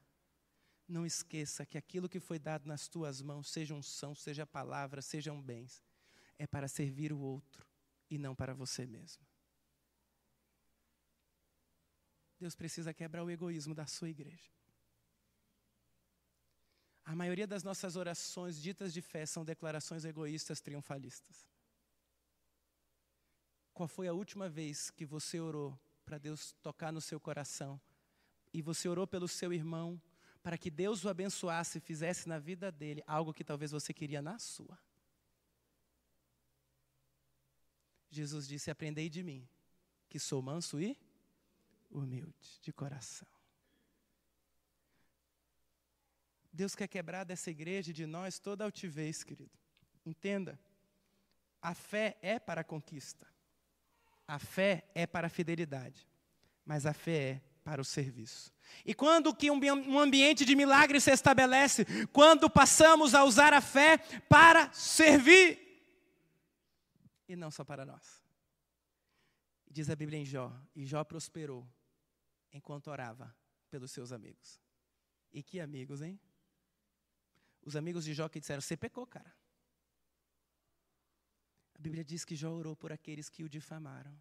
não 0.89 1.05
esqueça 1.05 1.67
que 1.67 1.77
aquilo 1.77 2.09
que 2.09 2.19
foi 2.19 2.39
dado 2.39 2.67
nas 2.67 2.89
tuas 2.89 3.21
mãos, 3.21 3.51
seja 3.51 3.75
unção, 3.75 4.15
seja 4.15 4.47
palavra, 4.47 5.03
sejam 5.03 5.43
bens, 5.43 5.83
é 6.39 6.47
para 6.47 6.69
servir 6.69 7.13
o 7.13 7.19
outro 7.19 7.67
e 8.09 8.17
não 8.17 8.35
para 8.35 8.55
você 8.55 8.87
mesmo. 8.87 9.23
Deus 12.41 12.57
precisa 12.57 12.95
quebrar 12.95 13.23
o 13.25 13.31
egoísmo 13.31 13.75
da 13.75 13.87
sua 13.87 14.09
igreja. 14.09 14.51
A 17.05 17.15
maioria 17.15 17.47
das 17.47 17.63
nossas 17.63 17.95
orações 17.95 18.59
ditas 18.59 18.91
de 18.91 19.03
fé 19.03 19.27
são 19.27 19.45
declarações 19.45 20.07
egoístas 20.07 20.63
triunfalistas. 20.63 21.47
Qual 23.79 23.87
foi 23.87 24.09
a 24.09 24.13
última 24.13 24.49
vez 24.49 24.91
que 24.91 25.07
você 25.07 25.39
orou 25.39 25.79
para 26.05 26.19
Deus 26.19 26.51
tocar 26.65 26.93
no 26.93 27.01
seu 27.01 27.21
coração 27.21 27.81
e 28.53 28.61
você 28.61 28.89
orou 28.89 29.07
pelo 29.07 29.29
seu 29.29 29.53
irmão 29.53 30.03
para 30.43 30.59
que 30.59 30.69
Deus 30.69 31.05
o 31.05 31.09
abençoasse 31.09 31.79
e 31.79 31.81
fizesse 31.81 32.29
na 32.29 32.41
vida 32.41 32.73
dele 32.73 33.05
algo 33.07 33.33
que 33.33 33.45
talvez 33.45 33.71
você 33.71 33.95
queria 33.95 34.21
na 34.21 34.37
sua? 34.41 34.77
Jesus 38.11 38.49
disse: 38.49 38.69
Aprendei 38.69 39.09
de 39.09 39.23
mim, 39.23 39.49
que 40.09 40.19
sou 40.19 40.43
manso 40.43 40.81
e 40.81 40.99
humilde 41.89 42.59
de 42.61 42.73
coração. 42.73 43.29
Deus 46.53 46.75
quer 46.75 46.89
quebrar 46.89 47.23
dessa 47.23 47.49
igreja 47.49 47.93
de 47.93 48.07
nós 48.07 48.41
toda 48.41 48.65
altivez, 48.65 49.23
querido. 49.23 49.57
Entenda. 50.05 50.59
A 51.63 51.75
fé 51.75 52.19
é 52.21 52.41
para 52.41 52.63
a 52.63 52.65
conquista. 52.65 53.38
A 54.29 54.39
fé 54.39 54.89
é 54.95 55.07
para 55.07 55.27
a 55.27 55.31
fidelidade. 55.31 56.07
Mas 56.65 56.87
a 56.87 56.93
fé 56.93 57.19
é 57.19 57.43
para 57.65 57.83
o 57.83 57.85
serviço. 57.85 58.53
E 58.85 58.95
quando 58.95 59.35
que 59.35 59.51
um 59.51 59.99
ambiente 59.99 60.45
de 60.45 60.55
milagre 60.55 61.01
se 61.01 61.11
estabelece? 61.11 61.85
Quando 62.13 62.49
passamos 62.49 63.15
a 63.15 63.25
usar 63.25 63.53
a 63.53 63.61
fé 63.61 63.99
para 64.29 64.71
servir. 64.73 65.59
E 67.27 67.35
não 67.35 67.51
só 67.51 67.65
para 67.65 67.85
nós. 67.85 68.23
Diz 69.71 69.91
a 69.91 69.97
Bíblia 69.97 70.21
em 70.21 70.25
Jó, 70.25 70.53
e 70.77 70.87
Jó 70.87 71.03
prosperou 71.03 71.67
enquanto 72.53 72.89
orava 72.89 73.35
pelos 73.71 73.91
seus 73.91 74.13
amigos. 74.13 74.61
E 75.33 75.43
que 75.43 75.61
amigos, 75.61 76.03
hein? 76.03 76.21
os 77.69 77.77
amigos 77.77 78.05
de 78.05 78.15
Jó 78.15 78.29
que 78.29 78.41
disseram: 78.41 78.61
Você 78.61 78.77
pecou, 78.77 79.07
cara. 79.07 79.33
A 81.75 81.79
Bíblia 81.79 82.05
diz 82.05 82.25
que 82.25 82.35
Jó 82.35 82.51
orou 82.51 82.75
por 82.75 82.91
aqueles 82.91 83.29
que 83.29 83.45
o 83.45 83.49
difamaram. 83.49 84.21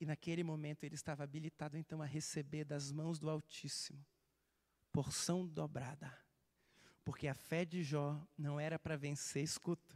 E 0.00 0.06
naquele 0.06 0.44
momento 0.44 0.84
ele 0.84 0.94
estava 0.94 1.24
habilitado 1.24 1.76
então 1.76 2.02
a 2.02 2.06
receber 2.06 2.64
das 2.64 2.92
mãos 2.92 3.18
do 3.18 3.30
Altíssimo 3.30 4.04
porção 4.96 5.46
dobrada. 5.46 6.10
Porque 7.04 7.28
a 7.28 7.34
fé 7.34 7.66
de 7.66 7.82
Jó 7.82 8.18
não 8.36 8.58
era 8.58 8.78
para 8.78 8.96
vencer, 8.96 9.44
escuta. 9.44 9.94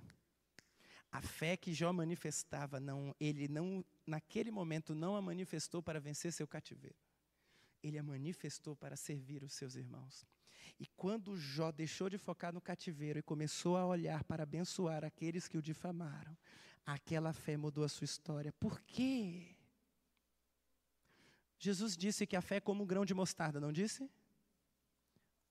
A 1.11 1.23
fé 1.23 1.57
que 1.57 1.73
Jó 1.73 1.91
manifestava, 1.91 2.79
não, 2.79 3.17
ele 3.19 3.49
não, 3.49 3.83
naquele 4.07 4.51
momento 4.51 4.95
não 4.95 5.17
a 5.17 5.23
manifestou 5.23 5.83
para 5.83 5.99
vencer 5.99 6.35
seu 6.35 6.47
cativeiro. 6.47 6.99
Ele 7.83 7.97
a 7.97 8.03
manifestou 8.03 8.77
para 8.77 8.95
servir 8.95 9.43
os 9.43 9.55
seus 9.55 9.75
irmãos. 9.75 10.27
E 10.79 10.87
quando 10.87 11.35
Jó 11.35 11.73
deixou 11.73 12.11
de 12.11 12.19
focar 12.19 12.53
no 12.53 12.61
cativeiro 12.61 13.19
e 13.19 13.23
começou 13.23 13.79
a 13.79 13.87
olhar 13.87 14.23
para 14.25 14.43
abençoar 14.43 15.03
aqueles 15.03 15.49
que 15.49 15.57
o 15.57 15.63
difamaram, 15.63 16.37
aquela 16.85 17.33
fé 17.33 17.57
mudou 17.57 17.85
a 17.85 17.89
sua 17.89 18.05
história. 18.05 18.53
Por 18.53 18.83
quê? 18.83 19.57
Jesus 21.61 21.95
disse 21.95 22.27
que 22.27 22.35
a 22.35 22.41
fé 22.41 22.57
é 22.57 22.61
como 22.61 22.83
um 22.83 22.87
grão 22.87 23.05
de 23.05 23.13
mostarda, 23.13 23.61
não 23.61 23.71
disse? 23.71 24.11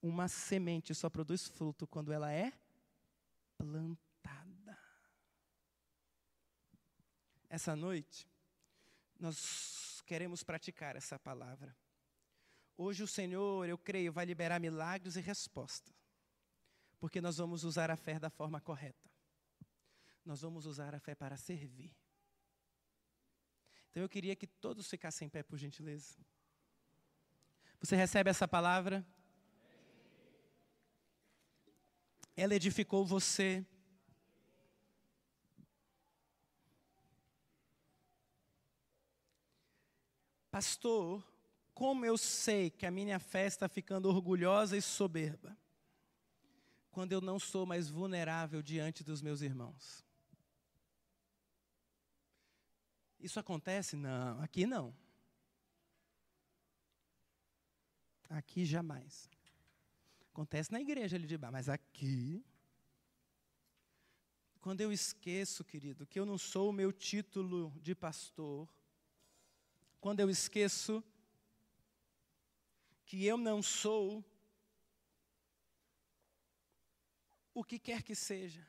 Uma 0.01 0.28
semente 0.28 0.95
só 0.95 1.07
produz 1.07 1.47
fruto 1.47 1.86
quando 1.86 2.12
ela 2.12 2.32
é 2.34 2.51
plantada. 3.55 4.80
Essa 7.47 7.76
noite, 7.76 8.28
nós 9.20 10.01
queremos 10.03 10.43
praticar 10.43 10.95
essa 10.95 11.20
palavra. 11.20 11.78
Hoje 12.76 13.03
o 13.03 13.07
Senhor, 13.07 13.70
eu 13.70 13.78
creio, 13.78 14.12
vai 14.12 14.26
liberar 14.26 14.60
milagres 14.60 15.16
e 15.16 15.22
respostas. 15.22 15.93
Porque 16.99 17.22
nós 17.22 17.38
vamos 17.38 17.64
usar 17.64 17.91
a 17.91 17.95
fé 17.95 18.18
da 18.18 18.32
forma 18.32 18.60
correta. 18.60 19.07
Nós 20.26 20.41
vamos 20.41 20.66
usar 20.66 20.95
a 20.95 20.99
fé 20.99 21.14
para 21.14 21.38
servir. 21.38 21.95
Então 23.99 24.05
eu 24.05 24.09
queria 24.09 24.33
que 24.33 24.47
todos 24.47 24.87
ficassem 24.87 25.25
em 25.25 25.29
pé, 25.29 25.43
por 25.43 25.57
gentileza. 25.57 26.15
Você 27.81 27.97
recebe 27.97 28.29
essa 28.29 28.47
palavra? 28.47 29.05
Ela 32.33 32.55
edificou 32.55 33.05
você. 33.05 33.65
Pastor, 40.49 41.21
como 41.73 42.05
eu 42.05 42.17
sei 42.17 42.69
que 42.69 42.85
a 42.85 42.91
minha 42.91 43.19
fé 43.19 43.47
está 43.47 43.67
ficando 43.67 44.07
orgulhosa 44.07 44.77
e 44.77 44.81
soberba? 44.81 45.57
Quando 46.89 47.11
eu 47.11 47.19
não 47.19 47.37
sou 47.37 47.65
mais 47.65 47.89
vulnerável 47.89 48.61
diante 48.61 49.03
dos 49.03 49.21
meus 49.21 49.41
irmãos. 49.41 50.07
Isso 53.20 53.39
acontece? 53.39 53.95
Não, 53.95 54.41
aqui 54.41 54.65
não. 54.65 54.95
Aqui 58.30 58.65
jamais. 58.65 59.30
Acontece 60.32 60.72
na 60.72 60.80
igreja 60.80 61.15
ali 61.15 61.28
de 61.28 61.38
baixo, 61.38 61.53
mas 61.53 61.70
aqui. 61.70 62.45
Quando 64.61 64.82
eu 64.82 64.91
esqueço, 64.91 65.63
querido, 65.63 66.05
que 66.05 66.20
eu 66.20 66.26
não 66.26 66.38
sou 66.38 66.70
o 66.70 66.74
meu 66.74 66.91
título 66.93 67.74
de 67.82 67.95
pastor, 67.95 68.70
quando 69.99 70.20
eu 70.20 70.30
esqueço 70.30 71.03
que 73.05 73.26
eu 73.26 73.38
não 73.38 73.63
sou 73.63 74.24
o 77.53 77.63
que 77.63 77.80
quer 77.80 78.03
que 78.03 78.15
seja. 78.15 78.65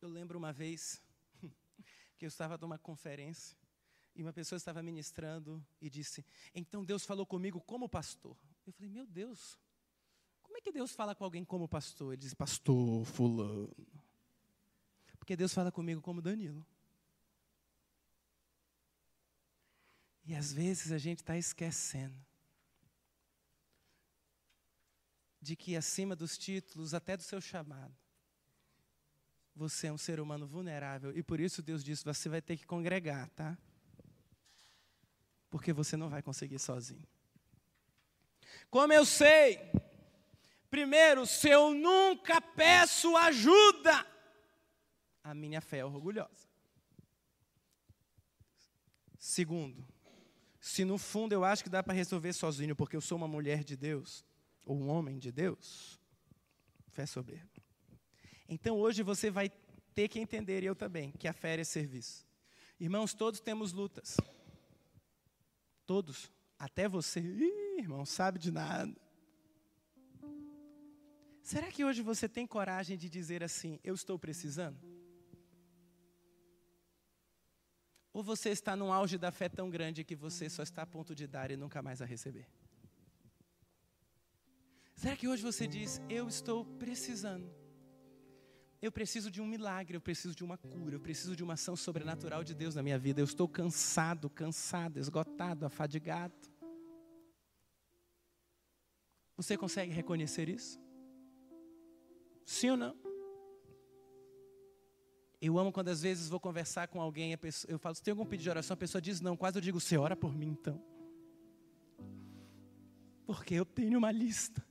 Eu 0.00 0.08
lembro 0.08 0.38
uma 0.38 0.52
vez, 0.52 1.02
que 2.20 2.26
eu 2.26 2.28
estava 2.28 2.58
numa 2.58 2.78
conferência 2.78 3.56
e 4.14 4.22
uma 4.22 4.30
pessoa 4.30 4.58
estava 4.58 4.82
ministrando 4.82 5.64
e 5.80 5.88
disse: 5.88 6.22
Então 6.54 6.84
Deus 6.84 7.06
falou 7.06 7.24
comigo 7.24 7.58
como 7.62 7.88
pastor. 7.88 8.36
Eu 8.66 8.74
falei: 8.74 8.90
Meu 8.90 9.06
Deus, 9.06 9.58
como 10.42 10.58
é 10.58 10.60
que 10.60 10.70
Deus 10.70 10.92
fala 10.92 11.14
com 11.14 11.24
alguém 11.24 11.46
como 11.46 11.66
pastor? 11.66 12.12
Ele 12.12 12.20
diz: 12.20 12.34
Pastor 12.34 13.06
Fulano. 13.06 13.74
Porque 15.18 15.34
Deus 15.34 15.54
fala 15.54 15.72
comigo 15.72 16.02
como 16.02 16.20
Danilo. 16.20 16.64
E 20.22 20.34
às 20.34 20.52
vezes 20.52 20.92
a 20.92 20.98
gente 20.98 21.20
está 21.20 21.38
esquecendo 21.38 22.22
de 25.40 25.56
que 25.56 25.74
acima 25.74 26.14
dos 26.14 26.36
títulos, 26.36 26.92
até 26.92 27.16
do 27.16 27.22
seu 27.22 27.40
chamado, 27.40 27.96
você 29.54 29.88
é 29.88 29.92
um 29.92 29.98
ser 29.98 30.20
humano 30.20 30.46
vulnerável 30.46 31.16
e 31.16 31.22
por 31.22 31.40
isso 31.40 31.62
Deus 31.62 31.82
disse: 31.84 32.04
você 32.04 32.28
vai 32.28 32.40
ter 32.40 32.56
que 32.56 32.66
congregar, 32.66 33.28
tá? 33.30 33.56
Porque 35.50 35.72
você 35.72 35.96
não 35.96 36.08
vai 36.08 36.22
conseguir 36.22 36.58
sozinho. 36.58 37.06
Como 38.70 38.92
eu 38.92 39.04
sei? 39.04 39.58
Primeiro, 40.70 41.26
se 41.26 41.48
eu 41.48 41.74
nunca 41.74 42.40
peço 42.40 43.16
ajuda, 43.16 44.06
a 45.24 45.34
minha 45.34 45.60
fé 45.60 45.78
é 45.78 45.84
orgulhosa. 45.84 46.48
Segundo, 49.18 49.84
se 50.60 50.84
no 50.84 50.96
fundo 50.96 51.32
eu 51.32 51.44
acho 51.44 51.64
que 51.64 51.68
dá 51.68 51.82
para 51.82 51.92
resolver 51.92 52.32
sozinho, 52.32 52.76
porque 52.76 52.96
eu 52.96 53.00
sou 53.00 53.18
uma 53.18 53.28
mulher 53.28 53.64
de 53.64 53.76
Deus, 53.76 54.24
ou 54.64 54.76
um 54.76 54.88
homem 54.88 55.18
de 55.18 55.32
Deus, 55.32 56.00
fé 56.88 57.04
soberba. 57.04 57.50
Então 58.50 58.76
hoje 58.76 59.04
você 59.04 59.30
vai 59.30 59.48
ter 59.94 60.08
que 60.08 60.18
entender, 60.18 60.64
e 60.64 60.66
eu 60.66 60.74
também, 60.74 61.12
que 61.12 61.28
a 61.28 61.32
fé 61.32 61.58
é 61.58 61.62
serviço. 61.62 62.26
Irmãos, 62.80 63.14
todos 63.14 63.38
temos 63.38 63.72
lutas. 63.72 64.16
Todos. 65.86 66.32
Até 66.58 66.88
você, 66.88 67.20
Ih, 67.20 67.78
irmão, 67.78 68.04
sabe 68.04 68.40
de 68.40 68.50
nada. 68.50 68.92
Será 71.40 71.70
que 71.70 71.84
hoje 71.84 72.02
você 72.02 72.28
tem 72.28 72.44
coragem 72.44 72.98
de 72.98 73.08
dizer 73.08 73.44
assim: 73.44 73.78
Eu 73.84 73.94
estou 73.94 74.18
precisando? 74.18 74.78
Ou 78.12 78.22
você 78.22 78.50
está 78.50 78.74
num 78.74 78.92
auge 78.92 79.16
da 79.16 79.30
fé 79.30 79.48
tão 79.48 79.70
grande 79.70 80.02
que 80.02 80.16
você 80.16 80.50
só 80.50 80.64
está 80.64 80.82
a 80.82 80.86
ponto 80.86 81.14
de 81.14 81.28
dar 81.28 81.52
e 81.52 81.56
nunca 81.56 81.80
mais 81.80 82.02
a 82.02 82.04
receber? 82.04 82.48
Será 84.96 85.16
que 85.16 85.28
hoje 85.28 85.42
você 85.42 85.66
diz: 85.66 86.00
Eu 86.08 86.26
estou 86.28 86.64
precisando? 86.64 87.59
Eu 88.82 88.90
preciso 88.90 89.30
de 89.30 89.42
um 89.42 89.46
milagre, 89.46 89.96
eu 89.96 90.00
preciso 90.00 90.34
de 90.34 90.42
uma 90.42 90.56
cura, 90.56 90.94
eu 90.94 91.00
preciso 91.00 91.36
de 91.36 91.44
uma 91.44 91.52
ação 91.52 91.76
sobrenatural 91.76 92.42
de 92.42 92.54
Deus 92.54 92.74
na 92.74 92.82
minha 92.82 92.98
vida. 92.98 93.20
Eu 93.20 93.26
estou 93.26 93.46
cansado, 93.46 94.30
cansado, 94.30 94.98
esgotado, 94.98 95.66
afadigado. 95.66 96.34
Você 99.36 99.56
consegue 99.56 99.92
reconhecer 99.92 100.48
isso? 100.48 100.78
Sim 102.46 102.70
ou 102.70 102.76
não? 102.76 102.96
Eu 105.40 105.58
amo 105.58 105.72
quando 105.72 105.88
às 105.88 106.02
vezes 106.02 106.28
vou 106.28 106.40
conversar 106.40 106.88
com 106.88 107.00
alguém, 107.00 107.36
pessoa, 107.36 107.70
eu 107.70 107.78
falo, 107.78 107.94
você 107.94 108.02
tem 108.02 108.12
algum 108.12 108.26
pedido 108.26 108.44
de 108.44 108.50
oração? 108.50 108.74
A 108.74 108.76
pessoa 108.76 109.00
diz 109.00 109.20
não, 109.20 109.36
quase 109.36 109.56
eu 109.56 109.62
digo, 109.62 109.80
você 109.80 109.96
ora 109.96 110.14
por 110.14 110.34
mim 110.34 110.48
então. 110.48 110.82
Porque 113.26 113.54
eu 113.54 113.64
tenho 113.64 113.98
uma 113.98 114.10
lista. 114.10 114.69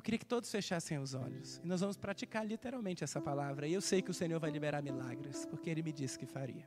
Eu 0.00 0.02
queria 0.02 0.18
que 0.18 0.24
todos 0.24 0.50
fechassem 0.50 0.98
os 0.98 1.12
olhos. 1.12 1.60
E 1.62 1.66
nós 1.66 1.82
vamos 1.82 1.98
praticar 1.98 2.42
literalmente 2.46 3.04
essa 3.04 3.20
palavra. 3.20 3.68
E 3.68 3.74
eu 3.74 3.82
sei 3.82 4.00
que 4.00 4.10
o 4.10 4.14
Senhor 4.14 4.40
vai 4.40 4.50
liberar 4.50 4.80
milagres, 4.80 5.44
porque 5.44 5.68
Ele 5.68 5.82
me 5.82 5.92
disse 5.92 6.18
que 6.18 6.24
faria. 6.24 6.66